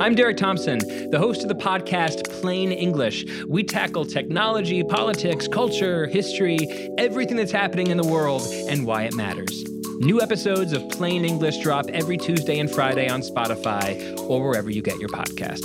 [0.00, 0.78] I'm Derek Thompson,
[1.10, 3.24] the host of the podcast Plain English.
[3.48, 6.58] We tackle technology, politics, culture, history,
[6.98, 9.64] everything that's happening in the world, and why it matters.
[9.98, 14.82] New episodes of Plain English drop every Tuesday and Friday on Spotify or wherever you
[14.82, 15.58] get your podcasts.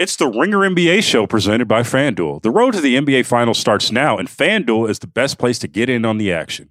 [0.00, 2.42] It's the Ringer NBA show presented by FanDuel.
[2.42, 5.68] The road to the NBA Finals starts now, and FanDuel is the best place to
[5.68, 6.70] get in on the action.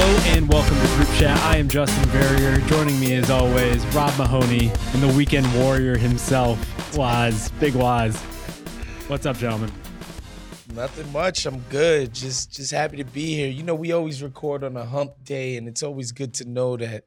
[0.00, 1.36] Hello and welcome to Group Chat.
[1.40, 2.60] I am Justin Verrier.
[2.68, 6.56] Joining me as always, Rob Mahoney and the weekend warrior himself,
[6.96, 8.16] Wos, Big Wos.
[9.08, 9.72] What's up, gentlemen?
[10.72, 11.46] Nothing much.
[11.46, 12.14] I'm good.
[12.14, 13.48] Just just happy to be here.
[13.48, 16.76] You know, we always record on a hump day, and it's always good to know
[16.76, 17.06] that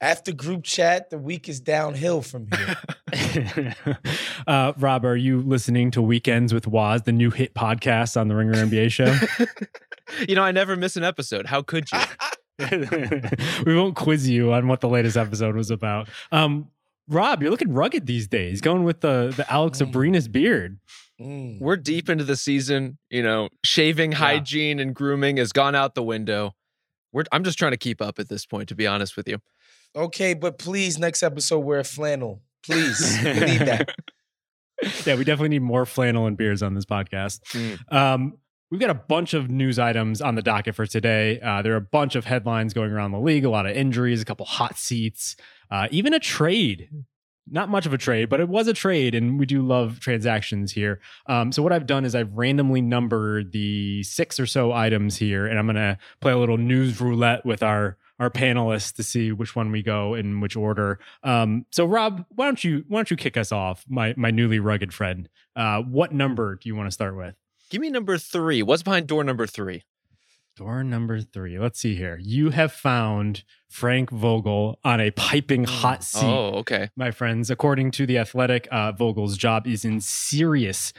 [0.00, 2.48] after group chat, the week is downhill from
[3.12, 3.76] here.
[4.46, 8.34] uh, Rob, are you listening to Weekends with Wos, the new hit podcast on the
[8.34, 9.14] Ringer NBA show?
[10.28, 11.46] you know, I never miss an episode.
[11.46, 11.98] How could you?
[13.66, 16.08] we won't quiz you on what the latest episode was about.
[16.30, 16.68] Um,
[17.08, 19.90] Rob, you're looking rugged these days, going with the the Alex mm.
[19.90, 20.78] Abrines beard.
[21.20, 21.60] Mm.
[21.60, 22.98] We're deep into the season.
[23.10, 24.18] You know, shaving yeah.
[24.18, 26.54] hygiene and grooming has gone out the window.
[27.12, 29.38] We're, I'm just trying to keep up at this point, to be honest with you.
[29.94, 32.40] Okay, but please, next episode, wear flannel.
[32.64, 33.88] Please, we need that.
[35.04, 37.40] yeah, we definitely need more flannel and beers on this podcast.
[37.52, 37.92] Mm.
[37.92, 38.38] Um,
[38.72, 41.38] We've got a bunch of news items on the docket for today.
[41.40, 44.22] Uh, there are a bunch of headlines going around the league, a lot of injuries,
[44.22, 45.36] a couple hot seats,
[45.70, 46.88] uh, even a trade.
[47.46, 50.72] Not much of a trade, but it was a trade, and we do love transactions
[50.72, 51.02] here.
[51.26, 55.44] Um, so, what I've done is I've randomly numbered the six or so items here,
[55.46, 59.32] and I'm going to play a little news roulette with our our panelists to see
[59.32, 60.98] which one we go in which order.
[61.22, 64.60] Um, so, Rob, why don't you why don't you kick us off, my my newly
[64.60, 65.28] rugged friend?
[65.54, 67.34] Uh, what number do you want to start with?
[67.72, 68.62] Give me number three.
[68.62, 69.84] What's behind door number three?
[70.58, 71.58] Door number three.
[71.58, 72.18] Let's see here.
[72.20, 75.70] You have found Frank Vogel on a piping hmm.
[75.70, 76.22] hot seat.
[76.22, 76.90] Oh, okay.
[76.96, 80.92] My friends, according to The Athletic, uh, Vogel's job is in serious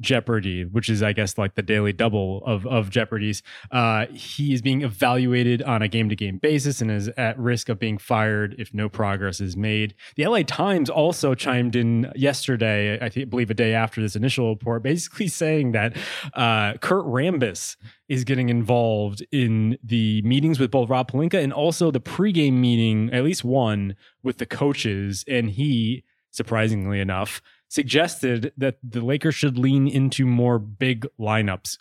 [0.00, 3.42] Jeopardy, which is, I guess, like the daily double of of Jeopardy's.
[3.70, 7.68] Uh, he is being evaluated on a game to game basis and is at risk
[7.68, 9.94] of being fired if no progress is made.
[10.16, 14.50] The LA Times also chimed in yesterday, I think, believe a day after this initial
[14.50, 15.96] report, basically saying that
[16.34, 17.76] uh, Kurt Rambis
[18.08, 23.10] is getting involved in the meetings with both Rob Pelinka and also the pregame meeting,
[23.12, 29.58] at least one, with the coaches, and he surprisingly enough suggested that the Lakers should
[29.58, 31.78] lean into more big lineups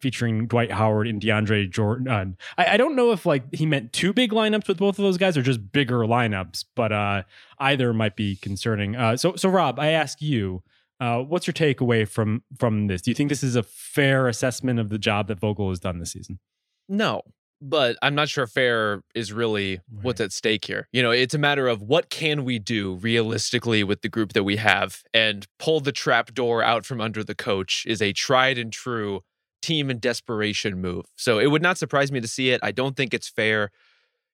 [0.00, 2.08] featuring Dwight Howard and DeAndre Jordan.
[2.08, 2.24] Uh,
[2.56, 5.18] I, I, don't know if like he meant two big lineups with both of those
[5.18, 7.22] guys or just bigger lineups, but uh,
[7.58, 8.96] either might be concerning.
[8.96, 10.62] Uh, so, so Rob, I ask you,
[11.00, 13.02] uh, what's your takeaway from from this?
[13.02, 15.98] Do you think this is a fair assessment of the job that Vogel has done
[15.98, 16.40] this season?
[16.88, 17.22] No,
[17.60, 20.88] but I'm not sure fair is really what's at stake here.
[20.92, 24.44] You know, it's a matter of what can we do realistically with the group that
[24.44, 28.58] we have and pull the trap door out from under the coach is a tried
[28.58, 29.22] and true
[29.60, 31.06] team and desperation move.
[31.16, 32.60] So it would not surprise me to see it.
[32.62, 33.70] I don't think it's fair.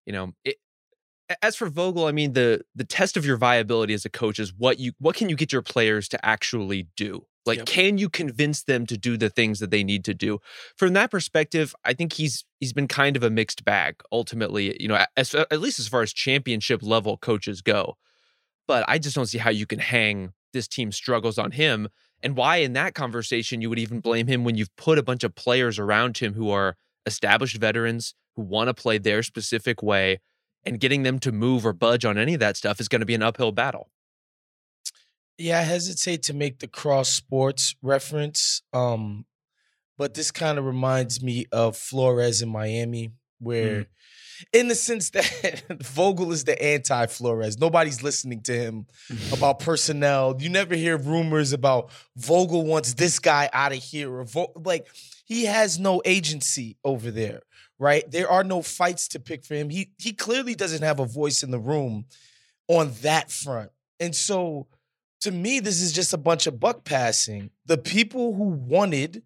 [0.04, 0.56] You know, it,
[1.42, 4.52] as for Vogel, I mean the the test of your viability as a coach is
[4.52, 7.24] what you what can you get your players to actually do.
[7.46, 7.66] Like, Yep.
[7.66, 10.40] can you convince them to do the things that they need to do?
[10.76, 13.96] From that perspective, I think he's he's been kind of a mixed bag.
[14.10, 17.96] Ultimately, you know, as, at least as far as championship level coaches go.
[18.66, 21.88] But I just don't see how you can hang this team struggles on him,
[22.22, 25.22] and why in that conversation you would even blame him when you've put a bunch
[25.24, 30.20] of players around him who are established veterans who want to play their specific way,
[30.64, 33.06] and getting them to move or budge on any of that stuff is going to
[33.06, 33.90] be an uphill battle.
[35.38, 38.62] Yeah, I hesitate to make the cross sports reference.
[38.72, 39.24] Um,
[39.96, 43.86] but this kind of reminds me of Flores in Miami, where
[44.52, 47.58] in the sense that Vogel is the anti Flores.
[47.58, 48.86] Nobody's listening to him
[49.32, 50.36] about personnel.
[50.38, 54.86] You never hear rumors about Vogel wants this guy out of here or Vo- like
[55.24, 57.42] he has no agency over there,
[57.78, 58.08] right?
[58.10, 59.70] There are no fights to pick for him.
[59.70, 62.06] He he clearly doesn't have a voice in the room
[62.68, 63.70] on that front.
[64.00, 64.66] And so
[65.24, 67.48] to me, this is just a bunch of buck passing.
[67.64, 69.22] The people who wanted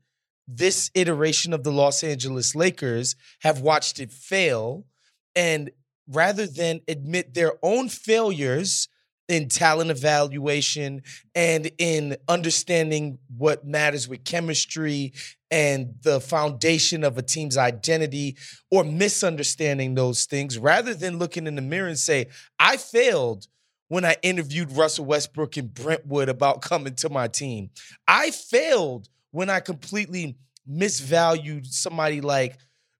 [0.46, 4.86] this iteration of the Los Angeles Lakers have watched it fail.
[5.34, 5.72] And
[6.08, 8.88] rather than admit their own failures
[9.28, 11.02] in talent evaluation
[11.34, 15.12] and in understanding what matters with chemistry
[15.50, 18.36] and the foundation of a team's identity
[18.70, 22.28] or misunderstanding those things, rather than looking in the mirror and say,
[22.60, 23.48] I failed
[23.88, 27.70] when I interviewed Russell Westbrook and Brentwood about coming to my team.
[28.06, 30.36] I failed when I completely
[30.70, 32.58] misvalued somebody like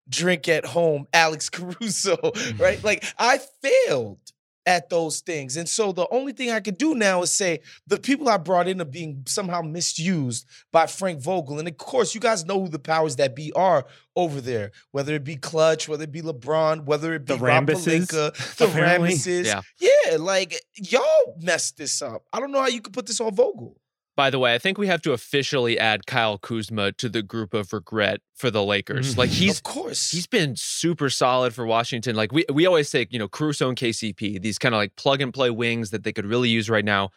[0.08, 2.60] drink at home, Alex Caruso, mm.
[2.60, 2.82] right?
[2.82, 4.18] Like I failed
[4.68, 5.56] at those things.
[5.56, 8.68] And so the only thing I could do now is say the people I brought
[8.68, 11.58] in are being somehow misused by Frank Vogel.
[11.58, 15.14] And of course, you guys know who the powers that be are over there, whether
[15.14, 18.64] it be Clutch, whether it be LeBron, whether it be The Rob Rambuses, Pelinka, the
[18.66, 19.08] apparently.
[19.08, 19.46] Rambuses.
[19.46, 19.62] Yeah.
[19.78, 22.24] yeah, like y'all messed this up.
[22.32, 23.76] I don't know how you could put this on Vogel.
[24.16, 27.54] By the way, I think we have to officially add Kyle Kuzma to the group
[27.54, 29.16] of regret for the Lakers.
[29.16, 30.10] Like he's of course.
[30.10, 32.16] he's been super solid for Washington.
[32.16, 35.20] Like we we always say, you know, Caruso and KCP, these kind of like plug
[35.20, 37.10] and play wings that they could really use right now.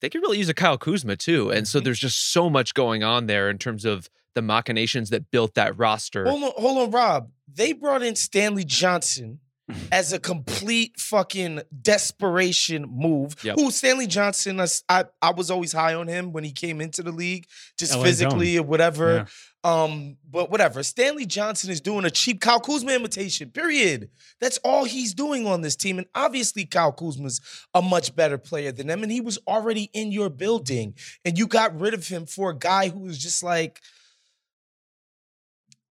[0.00, 1.50] They could really use a Kyle Kuzma too.
[1.50, 1.84] And so Mhm.
[1.84, 5.76] there's just so much going on there in terms of the machinations that built that
[5.78, 6.24] roster.
[6.26, 7.30] Hold on, hold on, Rob.
[7.52, 9.40] They brought in Stanley Johnson
[9.92, 13.34] as a complete fucking desperation move.
[13.42, 13.56] Yep.
[13.56, 14.60] Who Stanley Johnson?
[14.60, 17.46] I, I I was always high on him when he came into the league,
[17.78, 19.26] just LA physically or whatever.
[19.64, 20.84] Um, but whatever.
[20.84, 23.50] Stanley Johnson is doing a cheap Kyle Kuzma imitation.
[23.50, 24.10] Period.
[24.40, 25.98] That's all he's doing on this team.
[25.98, 27.40] And obviously, Kyle Kuzma's
[27.74, 29.02] a much better player than them.
[29.02, 32.56] And he was already in your building, and you got rid of him for a
[32.56, 33.80] guy who was just like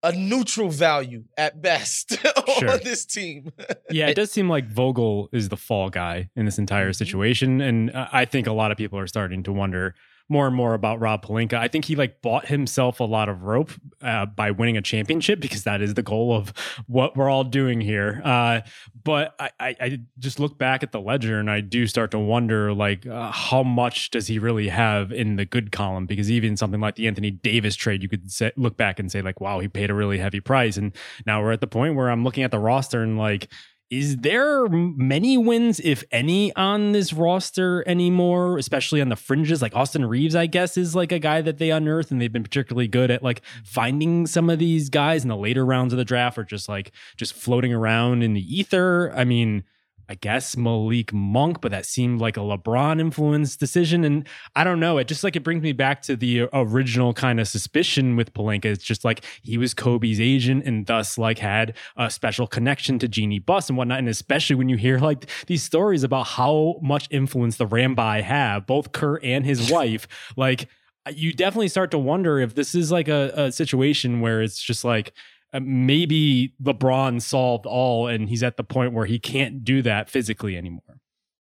[0.02, 2.16] a neutral value at best
[2.58, 2.70] Sure.
[2.72, 3.52] on this team.
[3.90, 6.96] Yeah, it does seem like Vogel is the fall guy in this entire Mhm.
[6.96, 9.94] situation, and uh, I think a lot of people are starting to wonder
[10.30, 11.54] more and more about Rob Pelinka.
[11.54, 15.40] I think he like bought himself a lot of rope uh, by winning a championship
[15.40, 16.52] because that is the goal of
[16.86, 18.22] what we're all doing here.
[18.24, 18.60] Uh,
[19.02, 22.18] but I, I, I just look back at the ledger and I do start to
[22.18, 26.06] wonder like uh, how much does he really have in the good column?
[26.06, 29.22] Because even something like the Anthony Davis trade, you could say, look back and say
[29.22, 30.92] like, wow, he paid a really heavy price, and
[31.26, 33.50] now we're at the point where I'm looking at the roster and like
[33.90, 39.60] is there many wins, if any, on this roster anymore, especially on the fringes?
[39.60, 42.44] Like Austin Reaves, I guess, is like a guy that they unearthed, and they've been
[42.44, 46.04] particularly good at like finding some of these guys in the later rounds of the
[46.04, 49.12] draft or just like just floating around in the ether.
[49.16, 49.64] I mean,
[50.10, 54.02] I guess Malik Monk, but that seemed like a LeBron influenced decision.
[54.02, 54.26] And
[54.56, 54.98] I don't know.
[54.98, 58.64] It just like it brings me back to the original kind of suspicion with Pelinka.
[58.64, 63.06] It's just like he was Kobe's agent and thus like had a special connection to
[63.06, 64.00] Jeanie Buss and whatnot.
[64.00, 68.66] And especially when you hear like these stories about how much influence the Rambi have,
[68.66, 70.68] both Kurt and his wife, like
[71.14, 74.84] you definitely start to wonder if this is like a, a situation where it's just
[74.84, 75.12] like
[75.52, 80.08] Uh, maybe LeBron solved all and he's at the point where he can't do that
[80.08, 81.00] physically anymore.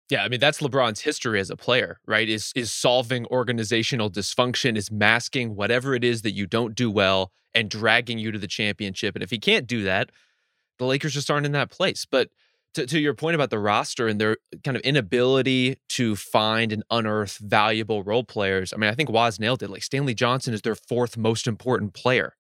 [0.09, 2.29] Yeah, I mean that's LeBron's history as a player, right?
[2.29, 7.31] Is is solving organizational dysfunction, is masking whatever it is that you don't do well
[7.55, 9.15] and dragging you to the championship.
[9.15, 10.11] And if he can't do that,
[10.77, 12.05] the Lakers just aren't in that place.
[12.05, 12.29] But
[12.75, 16.83] to, to your point about the roster and their kind of inability to find and
[16.91, 19.69] unearth valuable role players, I mean, I think Wos nailed it.
[19.69, 22.35] Like Stanley Johnson is their fourth most important player.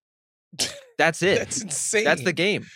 [0.97, 1.39] That's it.
[1.39, 2.03] That's insane.
[2.03, 2.65] That's the game.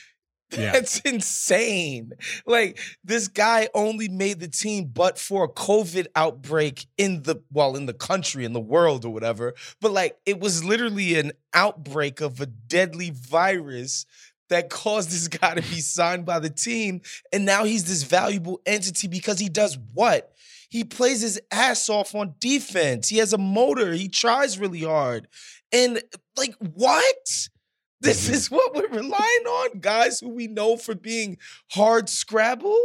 [0.51, 0.71] Yeah.
[0.71, 2.13] That's insane.
[2.47, 7.75] Like this guy only made the team but for a COVID outbreak in the well
[7.75, 9.53] in the country in the world or whatever.
[9.79, 14.07] But like it was literally an outbreak of a deadly virus
[14.49, 18.59] that caused this guy to be signed by the team and now he's this valuable
[18.65, 20.33] entity because he does what?
[20.69, 23.09] He plays his ass off on defense.
[23.09, 23.91] He has a motor.
[23.93, 25.27] He tries really hard.
[25.71, 26.01] And
[26.37, 27.49] like, what?
[28.01, 28.33] This Mhm.
[28.33, 31.37] is what we're relying on, guys who we know for being
[31.71, 32.79] hard scrabble.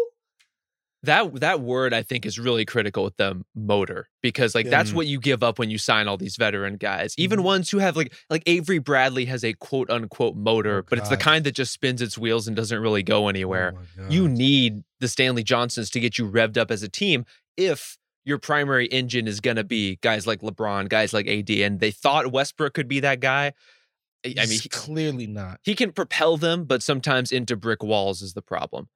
[1.03, 4.71] that that word I think is really critical with the motor because like Yeah.
[4.71, 7.15] that's what you give up when you sign all these veteran guys.
[7.19, 7.45] Even Mhm.
[7.45, 11.11] ones who have like like Avery Bradley has a quote unquote motor, Oh, but it's
[11.11, 13.75] the kind that just spins its wheels and doesn't really go anywhere.
[14.01, 17.27] Oh you need the Stanley Johnsons to get you revved up as a team
[17.59, 21.81] if your primary engine is going to be guys like LeBron, guys like AD and
[21.81, 23.53] they thought Westbrook could be that guy.
[24.25, 25.61] I I mean he, clearly not.
[25.63, 28.89] he can propel them, but sometimes into brick walls is the problem.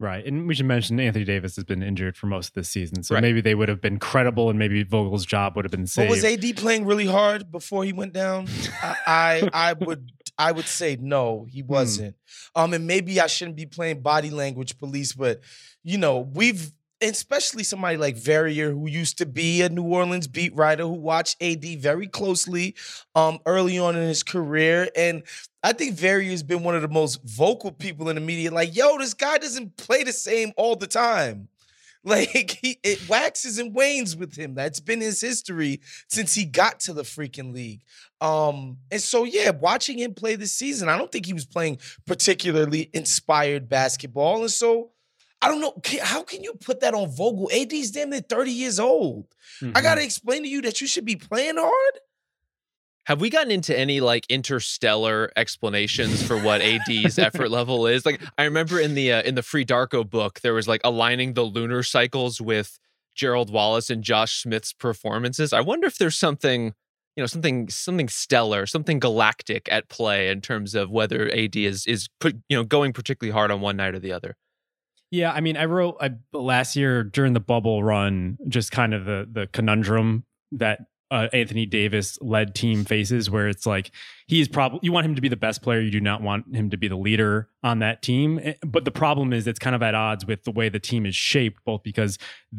[0.00, 0.26] Right.
[0.26, 3.04] And we should mention Anthony Davis has been injured for most of this season.
[3.04, 3.20] So Right.
[3.22, 6.10] maybe they would have been credible and maybe Vogel's job would have been But saved.
[6.10, 8.48] was AD playing really hard before he went down?
[8.82, 12.16] I, I I would I would say no, he wasn't.
[12.56, 15.40] Um, and maybe I shouldn't be playing body language police, but
[15.84, 16.72] you know, we've
[17.10, 21.42] especially somebody like Verrier, who used to be a New Orleans beat writer who watched
[21.42, 22.74] AD very closely
[23.14, 24.88] um early on in his career.
[24.96, 25.22] And
[25.62, 28.74] I think Verrier has been one of the most vocal people in the media, like,
[28.74, 31.48] yo, this guy doesn't play the same all the time.
[32.04, 34.54] Like he it waxes and wanes with him.
[34.54, 37.82] That's been his history since he got to the freaking league.
[38.20, 41.78] Um, and so yeah, watching him play this season, I don't think he was playing
[42.04, 44.40] particularly inspired basketball.
[44.40, 44.90] And so
[45.42, 45.74] I don't know.
[46.02, 47.50] How can you put that on Vogel?
[47.52, 49.26] AD's damn near 30 years old.
[49.60, 49.82] I Mhm.
[49.82, 51.98] gotta explain to you that you should be playing hard.
[53.06, 58.06] Have we gotten into any like interstellar explanations for what AD's effort level is?
[58.06, 61.34] Like I remember in the uh, in the Free Darko book there was like aligning
[61.34, 62.78] the lunar cycles with
[63.16, 65.52] Gerald Wallace and Josh Smith's performances.
[65.52, 66.74] I wonder if there's something,
[67.16, 71.84] you know, something something stellar, something galactic at play in terms of whether AD is
[71.88, 74.36] is put, you know, going particularly hard on one night or the other.
[75.12, 79.04] Yeah, I mean, I wrote I, last year during the bubble run, just kind of
[79.04, 83.90] the the conundrum that uh, Anthony Davis led team faces, where it's like
[84.26, 86.70] he's probably you want him to be the best player, you do not want him
[86.70, 88.40] to be the leader on that team.
[88.42, 91.04] Eh, But the problem is it's kind of at odds with the way the team
[91.04, 92.16] is shaped, both because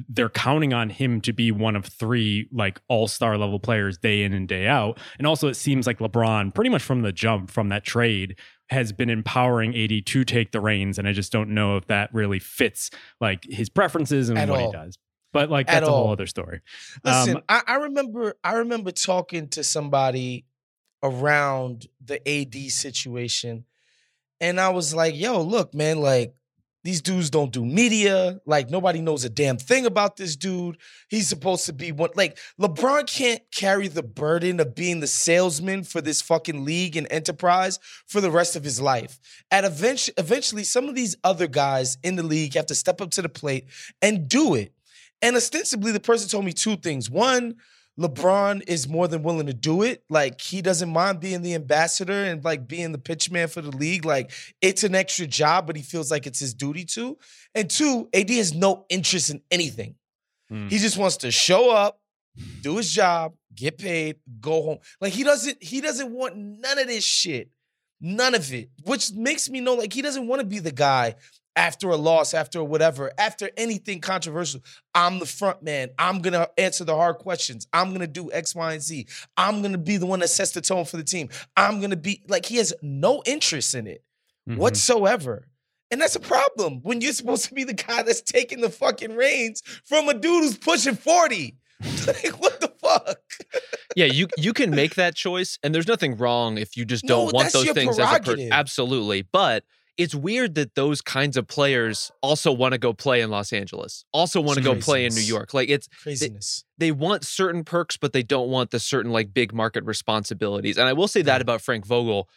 [0.07, 4.21] they're counting on him to be one of three like all star level players day
[4.21, 7.49] in and day out, and also it seems like LeBron, pretty much from the jump
[7.49, 8.35] from that trade,
[8.69, 12.13] has been empowering AD to take the reins, and I just don't know if that
[12.13, 12.89] really fits
[13.19, 14.71] like his preferences and At what all.
[14.71, 14.97] he does.
[15.33, 16.61] But like At that's a whole other story.
[17.03, 20.45] Listen, Um, I, I remember I remember talking to somebody
[21.01, 23.65] around the AD situation,
[24.39, 26.33] and I was like, yo, look, man, like
[26.83, 28.39] these dudes don't do media.
[28.45, 30.77] Like nobody knows a damn thing about this dude.
[31.07, 35.83] He's supposed to be what like LeBron can't carry the burden of being the salesman
[35.83, 39.19] for this fucking league and enterprise for the rest of his life.
[39.49, 43.11] At eventually, eventually, some of these other guys in the league have to step up
[43.11, 43.67] to the plate
[44.01, 44.73] and do it.
[45.21, 47.09] And ostensibly, the person told me two things.
[47.09, 47.55] One,
[47.99, 50.03] LeBron is more than willing to do it.
[50.09, 53.75] Like he doesn't mind being the ambassador and like being the pitch man for the
[53.75, 54.05] league.
[54.05, 54.31] Like
[54.61, 57.17] it's an extra job, but he feels like it's his duty to.
[57.53, 59.95] And two, AD has no interest in anything.
[60.49, 60.67] Hmm.
[60.69, 61.99] He just wants to show up,
[62.61, 64.79] do his job, get paid, go home.
[64.99, 67.49] Like he doesn't, he doesn't want none of this shit.
[68.01, 68.69] None of it.
[68.83, 71.15] Which makes me know like he doesn't want to be the guy
[71.55, 74.61] after a loss, after whatever, after anything controversial.
[74.95, 75.89] I'm the front man.
[75.99, 77.67] I'm gonna answer the hard questions.
[77.73, 79.07] I'm gonna do X, Y, and Z.
[79.37, 81.29] I'm gonna be the one that sets the tone for the team.
[81.55, 84.03] I'm gonna be like he has no interest in it
[84.49, 84.57] mhm.
[84.57, 85.47] whatsoever.
[85.91, 89.15] And that's a problem when you're supposed to be the guy that's taking the fucking
[89.15, 91.55] reins from a dude who's pushing 40.
[92.07, 93.19] like, what the fuck?
[93.95, 97.33] yeah, you you can make that choice, and there's nothing wrong if you just don't
[97.33, 99.21] want those things as a per- absolutely.
[99.21, 99.63] But
[99.97, 104.05] it's weird that those kinds of players also want to go play in Los Angeles,
[104.11, 105.21] also want to go play in New.
[105.21, 105.53] York.
[105.53, 106.65] Like it's Craziness.
[106.77, 110.77] they want certain perks, but they don't want the certain like big market responsibilities.
[110.77, 112.27] And I will say that about Frank Vogel.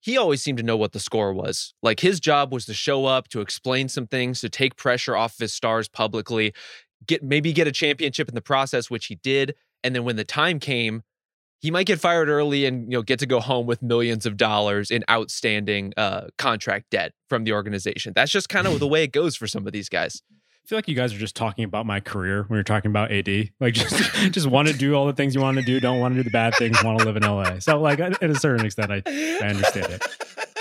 [0.00, 1.72] He always seemed to know what the score was.
[1.82, 5.34] Like his job was to show up, to explain some things, to take pressure off
[5.34, 6.52] of his stars publicly,
[7.06, 9.54] get maybe get a championship in the process, which he did.
[9.82, 11.04] And then when the time came,
[11.64, 14.36] he might get fired early and you know get to go home with millions of
[14.36, 18.12] dollars in outstanding uh, contract debt from the organization.
[18.14, 20.20] That's just kind of the way it goes for some of these guys.
[20.30, 23.10] I feel like you guys are just talking about my career when you're talking about
[23.10, 23.48] AD.
[23.60, 23.94] Like just
[24.32, 26.24] just want to do all the things you want to do, don't want to do
[26.24, 27.60] the bad things, want to live in LA.
[27.60, 30.02] So like at a certain extent, I I understand it.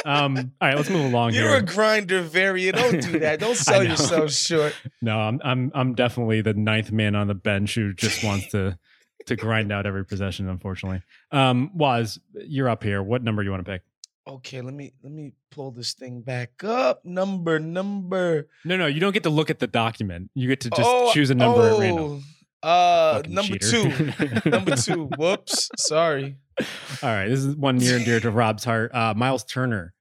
[0.05, 1.43] Um, all right, let's move along here.
[1.43, 1.59] You're here.
[1.59, 2.77] a grinder variant.
[2.77, 3.41] Don't do that.
[3.41, 4.73] Don't sell yourself short.
[5.01, 8.77] No, I'm I'm I'm definitely the ninth man on the bench who just wants to
[9.27, 10.47] to grind out every possession.
[10.49, 11.01] Unfortunately,
[11.31, 13.01] um, was you're up here.
[13.03, 13.81] What number you want to pick?
[14.27, 17.03] Okay, let me let me pull this thing back up.
[17.03, 18.47] Number number.
[18.63, 20.31] No, no, you don't get to look at the document.
[20.33, 22.23] You get to just Oh, choose a number at random.
[22.63, 24.13] oh, Uh, Fucking number cheater.
[24.43, 24.49] two.
[24.49, 25.05] number two.
[25.17, 25.69] Whoops.
[25.77, 26.37] Sorry.
[26.59, 28.93] All right, this is one near and dear to Rob's heart.
[28.95, 29.93] Uh, Miles Turner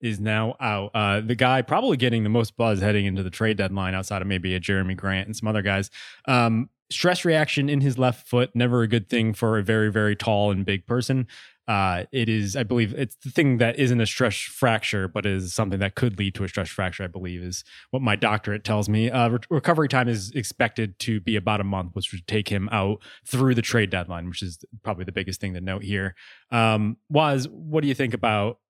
[0.00, 0.90] is now out.
[0.94, 4.26] Uh, the guy probably getting the most buzz heading into the trade deadline, outside of
[4.28, 5.90] maybe a Jerami Grant and some other guys.
[6.26, 10.16] Um, stress reaction in his left foot, never a good thing for a very, very
[10.16, 11.26] tall and big person.
[11.68, 15.52] Uh, it is, I believe, it's the thing that isn't a stress fracture, but is
[15.52, 17.04] something that could lead to a stress fracture.
[17.04, 19.10] I believe is what my doctorate tells me.
[19.10, 22.70] Uh, re- recovery time is expected to be about a month, which would take him
[22.72, 26.14] out through the trade deadline, which is probably the biggest thing to note here.
[26.50, 28.60] Um, was what do you think about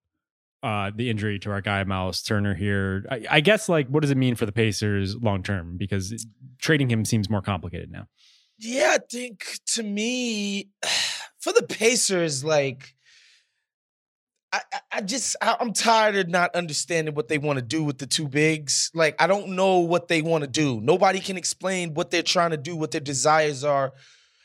[0.62, 3.04] uh, the injury to our guy Miles Turner here?
[3.10, 5.76] I, I guess like what does it mean for the Pacers long term?
[5.76, 6.26] Because
[6.60, 8.06] trading him seems more complicated now.
[8.58, 10.68] Yeah, I think to me,
[11.40, 12.94] for the Pacers, like
[14.52, 14.60] I,
[14.92, 18.06] I- just I, I'm tired of not understanding what they want to do with the
[18.06, 18.90] two bigs.
[18.94, 20.80] Like I don't know what they want to do.
[20.80, 23.92] Nobody can explain what they're trying to do, what their desires are,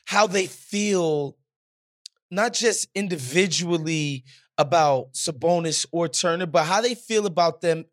[0.05, 1.37] how they feel,
[2.29, 4.25] not just individually
[4.57, 7.85] about Sabonis or Turner, but how they feel about them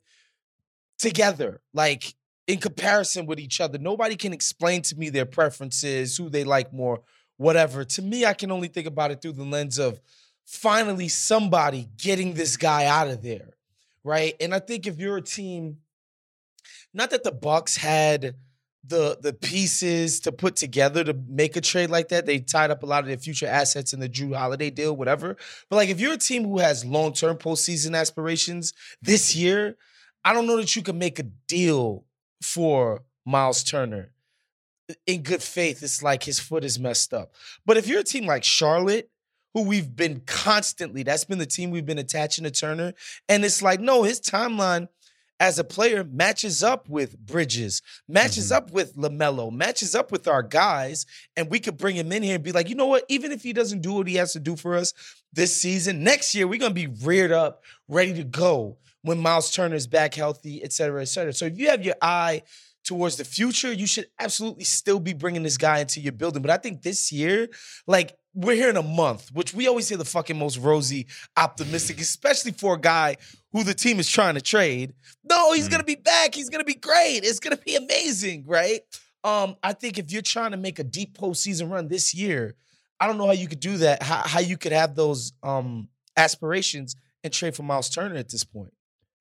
[0.98, 1.60] together.
[1.72, 2.14] Like
[2.50, 3.78] in comparison with each other.
[3.78, 7.00] Nobody can explain to me their preferences, who they like more,
[7.36, 7.84] whatever.
[7.84, 10.00] To me, I can only think about it through the lens of
[10.44, 13.50] finally somebody getting this guy out of there,
[14.02, 14.34] right?
[14.40, 15.78] And I think if you're a team,
[16.92, 18.34] not that the Bucks had
[18.84, 22.26] the the pieces to put together to make a trade like that.
[22.26, 25.36] They tied up a lot of their future assets in the Jrue Holiday deal, whatever.
[25.68, 28.72] But like if you're a team who has long-term postseason aspirations
[29.02, 29.76] this year,
[30.24, 32.04] I don't know that you can make a deal
[32.42, 34.12] for Miles Turner
[35.06, 35.82] in good faith.
[35.82, 37.34] It's like his foot is messed up.
[37.66, 39.10] But if you're a team like Charlotte,
[39.54, 42.94] who we've been constantly, that's been the team we've been attaching to Turner.
[43.28, 44.88] And it's like, no, his timeline
[45.40, 48.58] as a player matches up with Bridges, matches mm-hmm.
[48.58, 51.06] up with LaMelo, matches up with our guys.
[51.34, 53.04] And we could bring him in here and be like, you know what?
[53.08, 54.92] Even if he doesn't do what he has to do for us
[55.32, 59.50] this season, next year, we're going to be reared up, ready to go when Miles
[59.50, 61.32] Turner's back healthy, et cetera, et cetera.
[61.32, 62.42] So if you have your eye
[62.84, 66.42] towards the future, you should absolutely still be bringing this guy into your building.
[66.42, 67.48] But I think this year,
[67.86, 72.00] like, we're here in a month, which we always hear the fucking most rosy, optimistic,
[72.00, 73.16] especially for a guy
[73.52, 74.94] who the team is trying to trade.
[75.24, 76.34] No, he's gonna be back.
[76.34, 77.20] He's gonna be great.
[77.24, 78.80] It's gonna be amazing, right?
[79.24, 82.54] Um, I think if you're trying to make a deep postseason run this year,
[83.00, 84.02] I don't know how you could do that.
[84.02, 88.44] How, how you could have those um aspirations and trade for Miles Turner at this
[88.44, 88.72] point.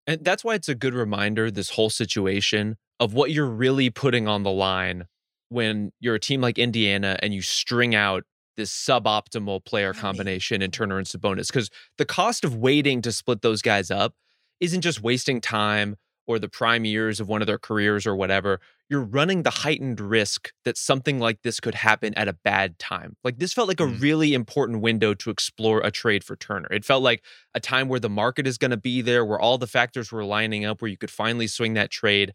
[0.08, 4.28] And that's why it's a good reminder, this whole situation of what you're really putting
[4.28, 5.06] on the line
[5.50, 8.24] when you're a team like Indiana and you string out
[8.60, 11.48] this suboptimal player combination in Turner and Sabonis.
[11.48, 14.14] Because the cost of waiting to split those guys up
[14.60, 15.96] isn't just wasting time
[16.28, 18.60] or the prime years of one of their careers or whatever.
[18.88, 23.16] You're running the heightened risk that something like this could happen at a bad time.
[23.24, 24.00] Like this felt like a Mm.
[24.02, 26.68] really important window to explore a trade for Turner.
[26.72, 27.24] It felt like
[27.56, 30.24] a time where the market is going to be there, where all the factors were
[30.24, 32.34] lining up, where you could finally swing that trade.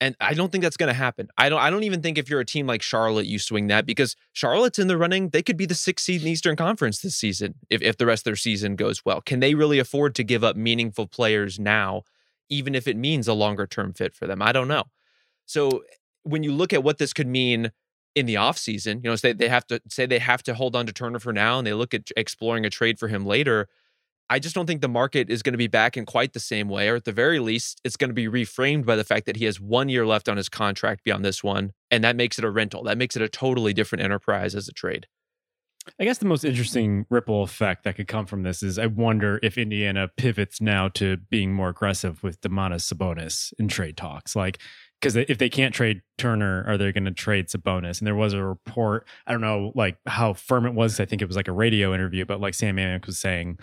[0.00, 1.28] And I don't think that's going to happen.
[1.36, 1.60] I don't.
[1.60, 4.78] I don't even think if you're a team like Charlotte, you swing that because Charlotte's
[4.78, 5.28] in the running.
[5.28, 8.06] They could be the sixth seed in the Eastern Conference this season if if the
[8.06, 9.20] rest of their season goes well.
[9.20, 12.02] Can they really afford to give up meaningful players now,
[12.48, 14.40] even if it means a longer term fit for them?
[14.40, 14.84] I don't know.
[15.44, 15.82] So
[16.22, 17.70] when you look at what this could mean
[18.14, 20.86] in the offseason, you know, say they have to say they have to hold on
[20.86, 23.68] to Turner for now and they look at exploring a trade for him later.
[24.30, 26.68] I just don't think the market is going to be back in quite the same
[26.68, 29.36] way, or at the very least, it's going to be reframed by the fact that
[29.36, 31.72] he has one year left on his contract beyond this one.
[31.90, 32.84] And that makes it a rental.
[32.84, 35.08] That makes it a totally different enterprise as a trade.
[35.98, 39.40] I guess the most interesting ripple effect that could come from this is I wonder
[39.42, 44.36] if Indiana pivots now to being more aggressive with Domantas Sabonis in trade talks.
[44.36, 44.60] Like,
[45.00, 47.98] because if they can't trade Turner, are they going to trade Sabonis?
[47.98, 51.00] And there was a report, I don't know, like how firm it was.
[51.00, 53.58] I think it was like a radio interview, but like Sam Amick was saying,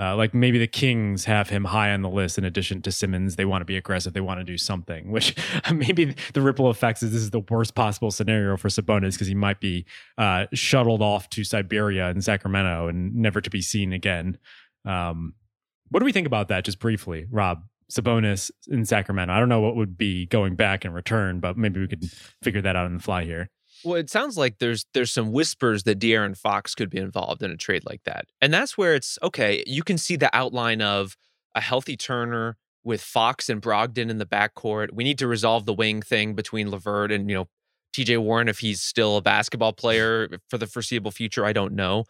[0.00, 3.36] uh, like maybe the Kings have him high on the list in addition to Simmons.
[3.36, 4.14] They want to be aggressive.
[4.14, 5.34] They want to do something, which
[5.72, 9.34] maybe the ripple effects is this is the worst possible scenario for Sabonis because he
[9.34, 9.84] might be
[10.18, 14.38] uh, shuttled off to Siberia and Sacramento and never to be seen again.
[14.84, 15.34] Um,
[15.90, 17.62] what do we think about that, just briefly, Rob?
[17.90, 19.34] Sabonis in Sacramento.
[19.34, 22.10] I don't know what would be going back in return, but maybe we could
[22.42, 23.50] figure that out on the fly here.
[23.84, 27.50] Well, it sounds like there's there's some whispers that De'Aaron Fox could be involved in
[27.50, 29.64] a trade like that, and that's where it's okay.
[29.66, 31.16] You can see the outline of
[31.54, 34.92] a healthy Turner with Fox and Brogdon in the backcourt.
[34.92, 37.48] We need to resolve the wing thing between LeVert and you know
[37.92, 38.18] T.J.
[38.18, 41.44] Warren if he's still a basketball player for the foreseeable future.
[41.44, 42.04] I don't know,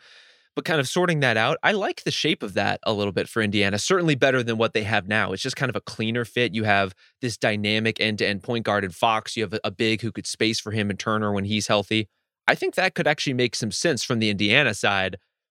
[0.54, 3.28] But kind of sorting that out, I like the shape of that a little bit
[3.28, 3.78] for Indiana.
[3.78, 5.32] Certainly better than what they have now.
[5.32, 6.54] It's just kind of a cleaner fit.
[6.54, 9.36] You have this dynamic end to end point guard in Fox.
[9.36, 12.08] You have a, a big who could space for him and Turner when he's healthy.
[12.46, 15.16] I think that could actually make some sense from the Indiana side.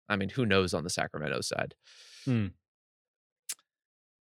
[0.07, 1.73] I mean, who knows on the Sacramento side?
[2.25, 2.47] Hmm.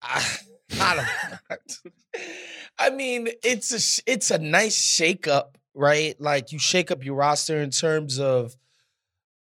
[0.02, 0.36] I,
[0.80, 1.06] I
[1.48, 1.92] don't.
[2.78, 6.20] I mean, it's a it's a nice shakeup, right?
[6.20, 8.56] Like you shake up your roster in terms of,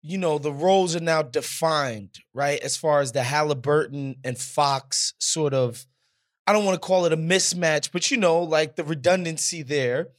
[0.02, 2.60] you know, the roles are now defined, right?
[2.60, 5.86] As far as the Halliburton and Fox sort of,
[6.46, 10.10] I don't want to call it a mismatch, but you know, like the redundancy there,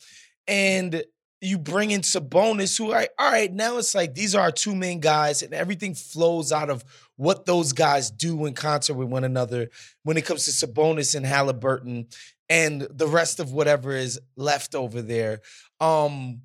[0.47, 1.03] and
[1.41, 3.53] you bring in Sabonis, who are all right.
[3.53, 6.85] Now it's like these are our two main guys, and everything flows out of
[7.17, 9.71] what those guys do in concert with one another
[10.03, 12.09] when it comes to Sabonis and Halliburton
[12.49, 15.41] and the rest of whatever is left over there.
[15.81, 16.43] Um,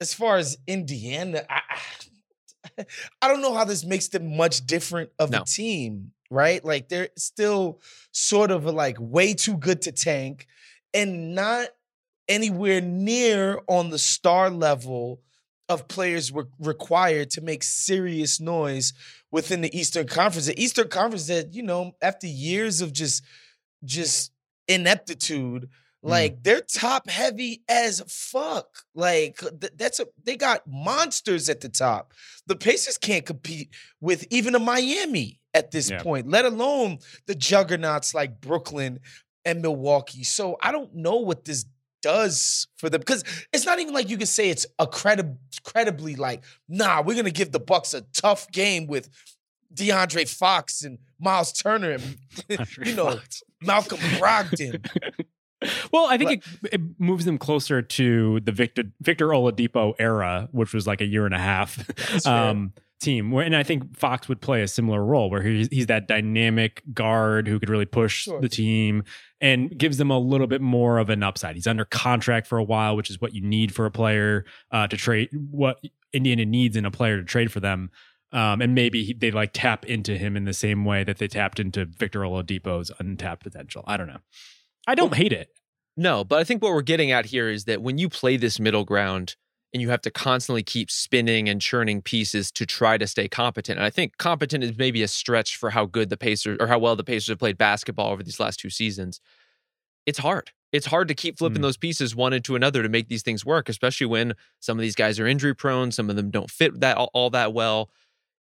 [0.00, 1.78] as far as Indiana, I, I
[3.22, 5.42] don't know how this makes them much different of No.
[5.42, 6.64] a team, right?
[6.64, 7.80] Like they're still
[8.12, 10.46] sort of like way too good to tank
[10.94, 11.68] and not
[12.28, 15.20] anywhere near on the star level
[15.68, 18.92] of players were required to make serious noise
[19.30, 20.46] within the Eastern Conference.
[20.46, 23.22] The Eastern Conference that, you know, after years of just
[23.84, 24.32] just
[24.68, 25.68] ineptitude,
[26.02, 26.08] Hmm.
[26.10, 28.66] like they're top heavy as fuck.
[28.94, 32.12] Like th- that's a they got monsters at the top.
[32.46, 36.02] The Pacers can't compete with even a Miami at this Yeah.
[36.02, 39.00] point, let alone the juggernauts like Brooklyn
[39.44, 40.22] and Milwaukee.
[40.24, 41.64] So I don't know what this
[42.02, 46.16] does for them because it's not even like you can say it's a credi- credibly
[46.16, 49.10] like, nah, we're gonna give the Bucks a tough game with
[49.74, 52.16] DeAndre Fox and Miles Turner and
[52.86, 53.20] you know
[53.60, 54.84] Malcolm Brogdon.
[55.92, 60.72] well, I think it, it moves them closer to the Victor Victor Oladipo era, which
[60.72, 63.32] was like a year and a half um, team.
[63.34, 67.48] And I think Fox would play a similar role, where he's, he's that dynamic guard
[67.48, 68.40] who could really push Sure.
[68.40, 69.04] the team
[69.40, 71.56] and gives them a little bit more of an upside.
[71.56, 74.86] He's under contract for a while, which is what you need for a player uh,
[74.88, 75.30] to trade.
[75.50, 77.90] What Indiana needs in a player to trade for them.
[78.32, 81.26] Um, and maybe he, they like tap into him in the same way that they
[81.26, 83.82] tapped into Victor Oladipo's untapped potential.
[83.86, 84.20] I don't know.
[84.86, 85.48] I don't hate it.
[85.96, 88.58] No, but I think what we're getting at here is that when you play this
[88.58, 89.36] middle ground
[89.72, 93.78] and you have to constantly keep spinning and churning pieces to try to stay competent,
[93.78, 96.78] and I think competent is maybe a stretch for how good the Pacers or how
[96.78, 99.20] well the Pacers have played basketball over these last two seasons.
[100.06, 100.50] It's hard.
[100.72, 101.62] It's hard to keep flipping Mm.
[101.62, 104.94] those pieces one into another to make these things work, especially when some of these
[104.94, 107.90] guys are injury prone, some of them don't fit that all, all that well.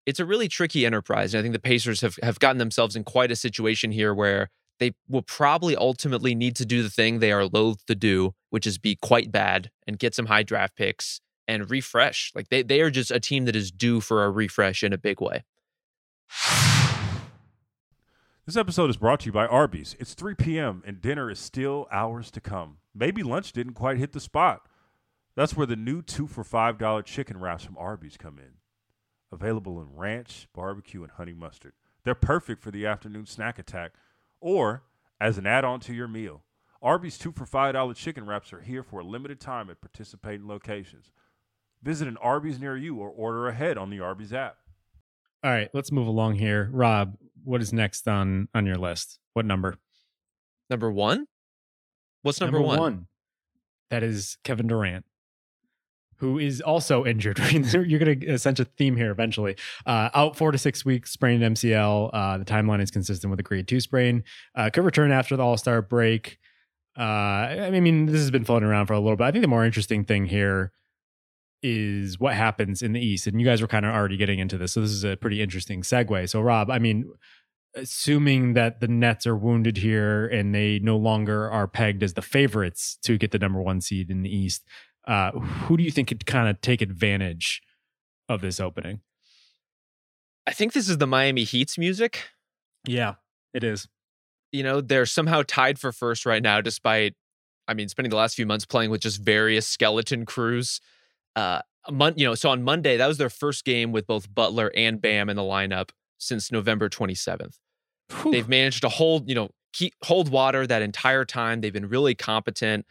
[0.06, 1.34] It's a really tricky enterprise.
[1.34, 4.50] And I think the Pacers have, have gotten themselves in quite a situation here where
[4.80, 8.68] they will probably ultimately need to do the thing they are loath to do, which
[8.68, 12.32] is be quite bad and get some high draft picks and refresh.
[12.36, 14.98] Like they they are just a team that is due for a refresh in a
[14.98, 15.44] big way.
[18.46, 19.96] This episode is brought to you by Arby's.
[20.00, 20.82] It's 3 p.m.
[20.86, 22.78] and dinner is still hours to come.
[22.96, 24.70] Maybe lunch didn't quite hit the spot.
[25.36, 28.54] That's where the new two for $5 chicken wraps from Arby's come in.
[29.34, 31.74] Available in ranch, barbecue, and honey mustard.
[32.06, 33.92] They're perfect for the afternoon snack attack
[34.39, 34.84] or
[35.19, 36.43] as an add on to your meal.
[36.82, 41.12] Arby's two for $5 chicken wraps are here for a limited time at participating locations.
[41.82, 44.58] Visit an Arby's near you or order ahead on the Arby's app.
[45.43, 46.69] All right, let's move along here.
[46.71, 49.19] Rob, what is next on on your list?
[49.34, 49.78] What number?
[50.69, 51.28] Number one?
[52.23, 53.08] What's number, one?
[53.89, 55.06] That is Kevin Durant,
[56.17, 57.39] who is also injured.
[57.51, 59.56] You're going to sense a theme here eventually.
[59.86, 62.10] Uh, out four to six weeks, sprained MCL.
[62.13, 64.23] Uh, the timeline is consistent with a grade two sprain.
[64.56, 66.39] Uh, could return after the All Star break.
[66.97, 69.25] Uh, I mean, this has been floating around for a little bit.
[69.25, 70.71] I think the more interesting thing here
[71.62, 73.27] is what happens in the East.
[73.27, 74.73] And you guys were kind of already getting into this.
[74.73, 76.30] So this is a pretty interesting segue.
[76.30, 77.12] So, Rob, I mean,
[77.75, 82.21] assuming that the Nets are wounded here and they no longer are pegged as the
[82.21, 84.63] favorites to get the number one seed in the East,
[85.08, 87.62] uh, who do you think could kind of take advantage
[88.30, 89.00] of this opening?
[90.46, 92.30] I think this is the Miami Heat's music.
[92.86, 93.15] Yeah,
[93.54, 93.88] it is.
[94.52, 97.15] You know, they're somehow tied for first right now, despite,
[97.67, 100.80] I mean, spending the last few months playing with just various skeleton crews.
[101.36, 104.72] Uh, mon- you know, so on Monday, that was their first game with both Butler
[104.76, 107.56] and Bam in the lineup since November 27th.
[108.32, 111.62] They've managed to hold, you know, keep hold water that entire time.
[111.62, 112.86] They've been really competent.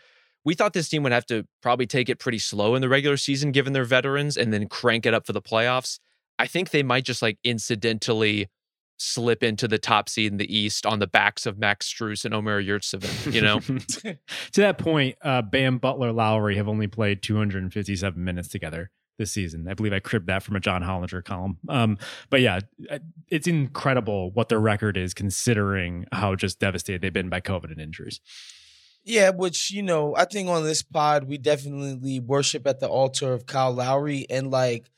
[0.47, 3.17] We thought this team would have to probably take it pretty slow in the regular
[3.17, 5.99] season, given their veterans, and then crank it up for the playoffs.
[6.39, 8.49] I think they might just like incidentally
[8.97, 12.33] slip into the top seed in the East on the backs of Max Strus and
[12.33, 13.35] Omer Yurtseven.
[13.35, 13.59] You know,
[14.53, 18.93] to that point, uh, Bam Butler Lowry have only played 257 minutes together.
[19.19, 19.67] this season.
[19.67, 21.59] I believe I cribbed that from a John Hollinger column.
[21.69, 21.99] Um,
[22.31, 22.61] but yeah,
[23.29, 27.81] it's incredible what their record is considering how just devastated they've been by COVID and
[27.81, 28.21] injuries.
[29.07, 33.33] Yeah, which, you know, I think on this pod, we definitely worship at the altar
[33.33, 34.27] of Kyle Lowry.
[34.29, 34.91] And like,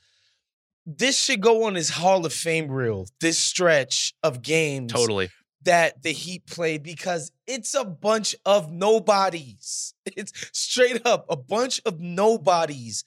[0.87, 4.93] this should go on his Hall of Fame reel, this stretch of games.
[4.93, 5.29] Totally.
[5.65, 9.95] That the Heat played because it's a bunch of nobodies.
[10.17, 13.05] It's straight up a bunch of nobodies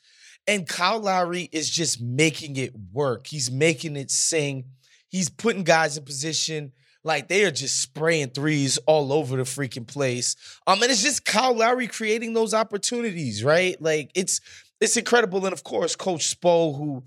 [0.48, 3.28] and Kyle Lowry is just making it work.
[3.28, 4.66] He's making it sing.
[5.10, 6.72] He's putting guys in position
[7.04, 10.36] like they are just spraying threes all over the freaking place.
[10.68, 13.80] Um, and it's just Kyle Lowry creating those opportunities, right?
[13.82, 14.42] Like it's
[14.80, 15.46] it's incredible.
[15.46, 17.04] And of course, Coach Spo, who,